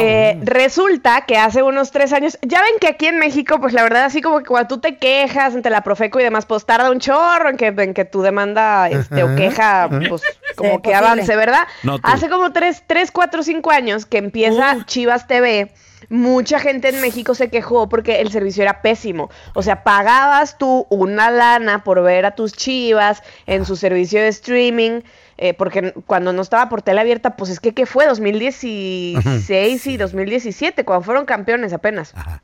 Eh, 0.00 0.38
resulta 0.42 1.20
que 1.26 1.36
hace 1.36 1.62
unos 1.62 1.92
tres 1.92 2.12
años, 2.12 2.36
ya 2.42 2.62
ven 2.62 2.72
que 2.80 2.88
aquí 2.88 3.06
en 3.06 3.18
México, 3.20 3.60
pues 3.60 3.74
la 3.74 3.84
verdad, 3.84 4.04
así 4.06 4.20
como 4.22 4.38
que 4.40 4.46
cuando 4.46 4.66
tú 4.66 4.80
te 4.80 4.96
quejas 4.96 5.54
ante 5.54 5.70
la 5.70 5.82
Profeco 5.82 6.18
y 6.18 6.24
demás, 6.24 6.46
pues 6.46 6.66
tarda 6.66 6.90
un 6.90 6.98
chorro 6.98 7.48
en 7.50 7.56
que, 7.56 7.66
en 7.68 7.94
que 7.94 8.04
tu 8.04 8.22
demanda 8.22 8.88
este, 8.88 9.22
o 9.22 9.36
queja, 9.36 9.88
pues 10.08 10.22
como 10.56 10.82
que 10.82 10.90
posible. 10.90 10.94
avance, 10.96 11.36
¿verdad? 11.36 11.68
No 11.84 11.98
hace 12.02 12.28
como 12.28 12.50
tres, 12.52 12.82
tres, 12.88 13.10
cuatro, 13.12 13.42
cinco 13.44 13.70
años 13.70 14.04
que 14.06 14.18
empieza 14.18 14.84
Chivas 14.86 15.26
TV. 15.28 15.72
Mucha 16.08 16.58
gente 16.58 16.88
en 16.88 17.00
México 17.00 17.34
se 17.34 17.50
quejó 17.50 17.88
porque 17.88 18.20
el 18.20 18.30
servicio 18.32 18.62
era 18.62 18.80
pésimo. 18.82 19.30
O 19.54 19.62
sea, 19.62 19.84
pagabas 19.84 20.56
tú 20.58 20.86
una 20.90 21.30
lana 21.30 21.84
por 21.84 22.02
ver 22.02 22.24
a 22.26 22.34
tus 22.34 22.52
chivas 22.52 23.22
en 23.46 23.64
su 23.64 23.76
servicio 23.76 24.20
de 24.20 24.28
streaming, 24.28 25.02
eh, 25.36 25.54
porque 25.54 25.92
cuando 26.06 26.32
no 26.32 26.42
estaba 26.42 26.68
por 26.68 26.82
tele 26.82 27.00
abierta, 27.00 27.36
pues 27.36 27.50
es 27.50 27.60
que, 27.60 27.74
¿qué 27.74 27.86
fue? 27.86 28.06
2016 28.06 29.86
y 29.86 29.96
2017, 29.96 30.84
cuando 30.84 31.04
fueron 31.04 31.24
campeones 31.26 31.72
apenas. 31.72 32.12
Ajá. 32.14 32.42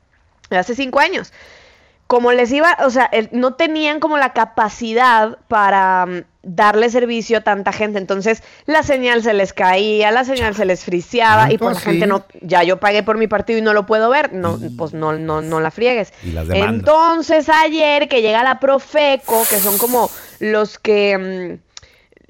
Hace 0.49 0.75
cinco 0.75 0.99
años. 0.99 1.33
Como 2.07 2.31
les 2.31 2.51
iba, 2.53 2.77
o 2.85 2.89
sea, 2.89 3.05
el- 3.05 3.29
no 3.33 3.55
tenían 3.55 3.99
como 3.99 4.17
la 4.17 4.31
capacidad 4.33 5.37
para 5.49 6.05
mm, 6.05 6.23
darle 6.47 6.89
servicio 6.89 7.37
a 7.37 7.41
tanta 7.41 7.71
gente. 7.71 7.99
Entonces, 7.99 8.41
la 8.65 8.81
señal 8.81 9.21
se 9.21 9.33
les 9.33 9.53
caía, 9.53 10.11
la 10.11 10.23
señal 10.23 10.55
se 10.55 10.65
les 10.65 10.83
friseaba 10.83 11.47
y 11.47 11.57
¿Tanto 11.57 11.65
pues 11.65 11.75
la 11.75 11.79
así? 11.81 11.89
gente 11.91 12.07
no, 12.07 12.25
ya 12.41 12.63
yo 12.63 12.77
pagué 12.77 13.03
por 13.03 13.17
mi 13.17 13.27
partido 13.27 13.59
y 13.59 13.61
no 13.61 13.73
lo 13.73 13.85
puedo 13.85 14.09
ver. 14.09 14.33
No, 14.33 14.57
pues 14.77 14.93
no, 14.93 15.13
no, 15.13 15.41
no 15.41 15.59
la 15.59 15.71
friegues. 15.71 16.13
Y 16.23 16.31
las. 16.31 16.49
Entonces, 16.49 17.49
ayer 17.49 18.07
que 18.07 18.21
llega 18.21 18.43
la 18.43 18.59
Profeco, 18.59 19.43
que 19.49 19.59
son 19.59 19.77
como 19.77 20.09
los 20.39 20.79
que, 20.79 21.59
mm, 21.59 21.66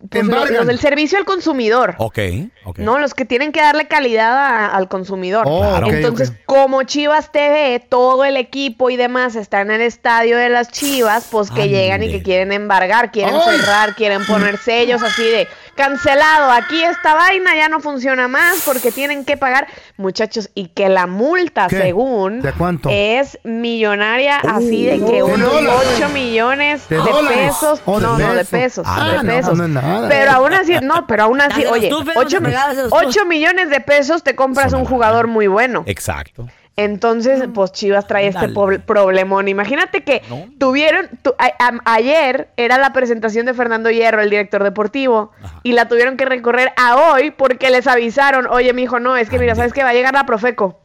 pues, 0.09 0.23
lo- 0.25 0.33
Embargan. 0.33 0.57
los 0.57 0.67
del 0.67 0.79
servicio 0.79 1.17
al 1.17 1.25
consumidor. 1.25 1.95
Ok, 1.97 2.19
ok. 2.65 2.79
No, 2.79 2.99
los 2.99 3.13
que 3.13 3.25
tienen 3.25 3.51
que 3.51 3.61
darle 3.61 3.87
calidad 3.87 4.31
a- 4.37 4.67
al 4.75 4.87
consumidor. 4.87 5.45
Oh, 5.47 5.59
Claro. 5.59 5.87
ok, 5.87 5.93
Entonces, 5.93 6.33
como 6.45 6.83
Chivas 6.83 7.31
TV, 7.31 7.79
todo 7.89 8.23
el 8.23 8.37
equipo 8.37 8.89
y 8.91 8.95
demás 8.95 9.35
está 9.35 9.61
en 9.61 9.71
el 9.71 9.81
estadio 9.81 10.37
de 10.37 10.49
las 10.49 10.69
Chivas, 10.71 11.27
pues 11.31 11.49
que 11.49 11.67
llegan 11.69 12.03
y 12.03 12.11
que 12.11 12.21
quieren 12.21 12.51
embargar, 12.51 13.11
quieren 13.11 13.35
Ay. 13.35 13.57
cerrar, 13.57 13.95
quieren 13.95 14.23
poner 14.25 14.57
sellos 14.57 15.01
así 15.01 15.23
de 15.23 15.47
cancelado, 15.77 16.51
aquí 16.51 16.83
esta 16.83 17.13
vaina 17.13 17.55
ya 17.55 17.69
no 17.69 17.79
funciona 17.79 18.27
más 18.27 18.63
porque 18.65 18.91
tienen 18.91 19.23
que 19.23 19.37
pagar, 19.37 19.67
muchachos, 19.95 20.49
y 20.55 20.67
que 20.67 20.89
la 20.89 21.07
multa, 21.07 21.67
¿Qué? 21.69 21.77
según, 21.77 22.41
¿De 22.41 22.51
cuánto? 22.51 22.89
es 22.91 23.39
millonaria, 23.45 24.37
así 24.39 24.85
de 24.85 24.99
que 24.99 25.11
¿De 25.13 25.23
unos 25.23 25.49
dólares? 25.49 25.81
8 25.97 26.09
millones 26.09 26.89
¿De 26.89 26.97
de, 26.97 27.03
pesos. 27.29 27.81
¿O 27.85 27.99
de 27.99 28.05
no, 28.05 28.17
no, 28.17 28.33
de 28.33 28.43
pesos? 28.43 28.49
pesos. 28.49 28.85
Ah, 28.85 29.09
de 29.11 29.23
no, 29.23 29.29
pesos. 29.33 29.57
no 29.57 29.67
nada. 29.69 30.09
Pero 30.09 30.31
aún 30.31 30.53
así, 30.53 30.73
no, 30.81 31.07
pero 31.07 31.23
aún 31.23 31.39
así, 31.39 31.65
oye, 31.65 31.87
tú, 31.89 32.03
Feo, 32.03 32.13
8, 32.17 32.39
regálaselos 32.41 32.91
tú. 33.15 33.25
millones 33.25 33.69
de 33.69 33.79
pesos 33.79 34.23
te 34.23 34.35
compras 34.35 34.73
un 34.73 34.83
jugador 34.83 35.27
muy 35.27 35.47
bueno. 35.47 35.83
Exacto. 35.85 36.47
Entonces, 36.77 37.43
pues 37.53 37.71
Chivas 37.71 38.05
trae 38.07 38.27
este 38.27 38.49
problemón. 38.85 39.47
Imagínate 39.47 40.03
que 40.03 40.21
No. 40.29 40.45
tuvieron, 40.59 41.09
tu- 41.23 41.33
a- 41.39 41.51
a- 41.59 41.93
ayer 41.95 42.49
era 42.55 42.77
la 42.77 42.93
presentación 42.93 43.47
de 43.47 43.55
Fernando 43.55 43.89
Hierro, 43.89 44.21
el 44.21 44.29
director 44.29 44.63
deportivo, 44.63 45.31
y 45.63 45.71
la 45.73 45.87
tuvieron 45.87 46.17
que 46.17 46.25
recorrer 46.25 46.71
a 46.77 46.95
hoy 46.95 47.31
porque 47.31 47.71
les 47.71 47.87
avisaron, 47.87 48.45
oye, 48.47 48.73
mijo, 48.73 48.99
no, 48.99 49.17
es 49.17 49.29
que 49.29 49.39
mira, 49.39 49.55
¿sabes 49.55 49.73
que 49.73 49.83
Va 49.83 49.89
a 49.89 49.93
llegar 49.93 50.13
la 50.13 50.25
Profeco. 50.27 50.81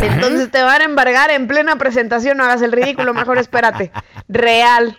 Entonces 0.00 0.50
te 0.50 0.62
van 0.62 0.80
a 0.80 0.84
embargar 0.84 1.30
en 1.30 1.46
plena 1.46 1.76
presentación, 1.76 2.38
no 2.38 2.44
hagas 2.44 2.62
el 2.62 2.72
ridículo, 2.72 3.12
mejor 3.12 3.36
espérate. 3.36 3.90
Real. 4.28 4.96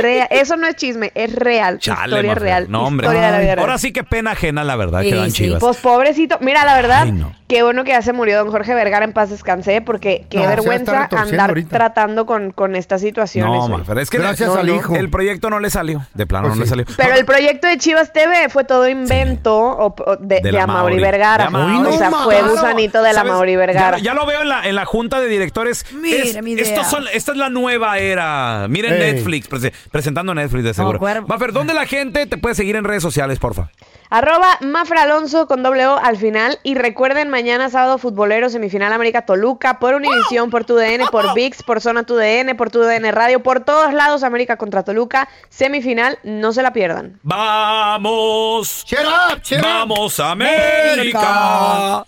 Real. 0.00 0.28
Eso 0.30 0.56
no 0.56 0.66
es 0.66 0.76
chisme, 0.76 1.12
es 1.14 1.34
real. 1.34 1.78
Chale, 1.78 2.04
historia 2.16 2.34
real. 2.34 2.66
No, 2.70 2.84
hombre. 2.86 3.06
Historia 3.06 3.26
de 3.26 3.32
la 3.32 3.38
vida 3.40 3.54
real. 3.54 3.58
Ahora 3.60 3.78
sí 3.78 3.92
que 3.92 4.02
pena 4.04 4.32
ajena, 4.32 4.64
la 4.64 4.76
verdad, 4.76 5.02
Sí, 5.02 5.10
que 5.10 5.14
dan 5.16 5.30
sí. 5.30 5.44
chivas. 5.44 5.60
Pues 5.60 5.76
pobrecito, 5.78 6.38
mira, 6.40 6.64
la 6.64 6.74
verdad, 6.76 7.02
Ay, 7.02 7.12
no. 7.12 7.34
Qué 7.52 7.62
bueno 7.62 7.84
que 7.84 7.90
ya 7.90 8.00
se 8.00 8.14
murió 8.14 8.38
don 8.38 8.50
Jorge 8.50 8.74
Vergara 8.74 9.04
en 9.04 9.12
paz 9.12 9.28
descansé, 9.28 9.82
porque 9.82 10.24
qué 10.30 10.38
No, 10.38 10.42
se 10.44 10.46
va 10.46 10.52
a 10.52 10.56
vergüenza 10.56 10.82
estar 10.92 11.02
retorciendo 11.02 11.32
andar 11.42 11.50
ahorita. 11.50 11.76
tratando 11.76 12.24
con, 12.24 12.50
con 12.52 12.74
estas 12.76 13.02
situaciones. 13.02 13.52
no, 13.54 13.66
güey. 13.68 13.78
Mafer, 13.80 13.98
es 13.98 14.08
que 14.08 14.16
Gracias 14.18 14.48
no, 14.48 14.54
al 14.56 14.66
no, 14.66 14.74
hijo. 14.76 14.96
el 14.96 15.10
proyecto 15.10 15.50
no 15.50 15.60
le 15.60 15.68
salió. 15.68 16.06
De 16.14 16.26
plano 16.26 16.48
Pues 16.48 16.56
no 16.56 16.60
le 16.60 16.66
sí. 16.66 16.70
salió. 16.70 16.86
Pero 16.96 17.14
el 17.14 17.26
proyecto 17.26 17.66
de 17.66 17.76
Chivas 17.76 18.10
TV 18.12 18.48
fue 18.48 18.64
todo 18.64 18.88
invento 18.88 19.54
o- 19.54 19.94
o 20.06 20.16
de, 20.16 20.36
De 20.36 20.40
de, 20.40 20.52
la 20.52 20.62
Amaury 20.62 20.94
Mauri. 20.94 21.02
Vergara. 21.02 21.44
De 21.44 21.48
Amaury. 21.48 21.94
o 21.94 21.98
sea, 21.98 22.08
No 22.10 22.22
fue 22.24 22.40
gusanito 22.42 23.02
de 23.02 23.08
la 23.12 23.18
¿Sabes? 23.20 23.32
Mauri 23.32 23.56
Vergara. 23.56 23.98
Ya, 23.98 24.04
ya 24.04 24.14
lo 24.14 24.24
veo 24.24 24.40
en 24.42 24.48
la, 24.48 24.66
en 24.66 24.74
la 24.74 24.86
junta 24.86 25.20
de 25.20 25.26
directores. 25.28 25.84
Mira, 25.92 26.24
Es- 26.24 26.42
mi 26.42 26.52
idea. 26.52 26.64
estos 26.64 26.86
son- 26.86 27.04
esta 27.12 27.32
es 27.32 27.38
la 27.38 27.50
nueva 27.50 27.98
era. 27.98 28.66
Miren 28.70 28.94
Ey. 28.94 29.12
Netflix, 29.12 29.48
prese- 29.50 29.72
presentando 29.90 30.34
Netflix 30.34 30.64
de 30.64 30.72
seguro. 30.74 30.98
cuervo. 30.98 31.26
Mafer, 31.28 31.52
¿dónde 31.52 31.74
la 31.74 31.84
gente 31.84 32.26
te 32.26 32.38
puede 32.38 32.54
seguir 32.54 32.76
en 32.76 32.84
redes 32.84 33.02
sociales, 33.02 33.38
porfa? 33.38 33.68
Arroba 34.08 34.58
Mafra 34.60 35.02
Alonso 35.02 35.46
con 35.46 35.62
doble 35.62 35.86
O 35.86 35.96
al 35.96 36.16
final. 36.18 36.58
Y 36.62 36.74
recuerden, 36.74 37.30
mañana 37.42 37.68
sábado 37.70 37.98
futbolero, 37.98 38.48
semifinal 38.50 38.92
América 38.92 39.22
Toluca, 39.22 39.80
por 39.80 39.94
Univisión, 39.94 40.48
por 40.48 40.64
TUDN, 40.64 41.08
por 41.10 41.34
VIX, 41.34 41.64
por 41.64 41.80
Zona 41.80 42.04
TUDN, 42.04 42.56
por 42.56 42.70
TUDN 42.70 43.10
Radio, 43.10 43.42
por 43.42 43.64
todos 43.64 43.92
lados 43.92 44.22
América 44.22 44.56
contra 44.56 44.84
Toluca, 44.84 45.28
semifinal, 45.48 46.20
no 46.22 46.52
se 46.52 46.62
la 46.62 46.72
pierdan. 46.72 47.18
¡Vamos! 47.24 48.84
Cheer 48.84 49.06
up, 49.06 49.42
cheer 49.42 49.60
up. 49.60 49.66
¡Vamos, 49.66 50.20
América! 50.20 52.04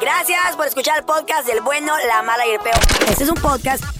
Gracias 0.00 0.56
por 0.56 0.66
escuchar 0.66 0.96
el 0.96 1.04
podcast 1.04 1.46
del 1.46 1.60
bueno, 1.60 1.92
la 2.08 2.22
mala 2.22 2.46
y 2.46 2.52
el 2.52 2.60
peor. 2.60 2.80
Este 3.10 3.24
es 3.24 3.28
un 3.28 3.36
podcast 3.36 3.99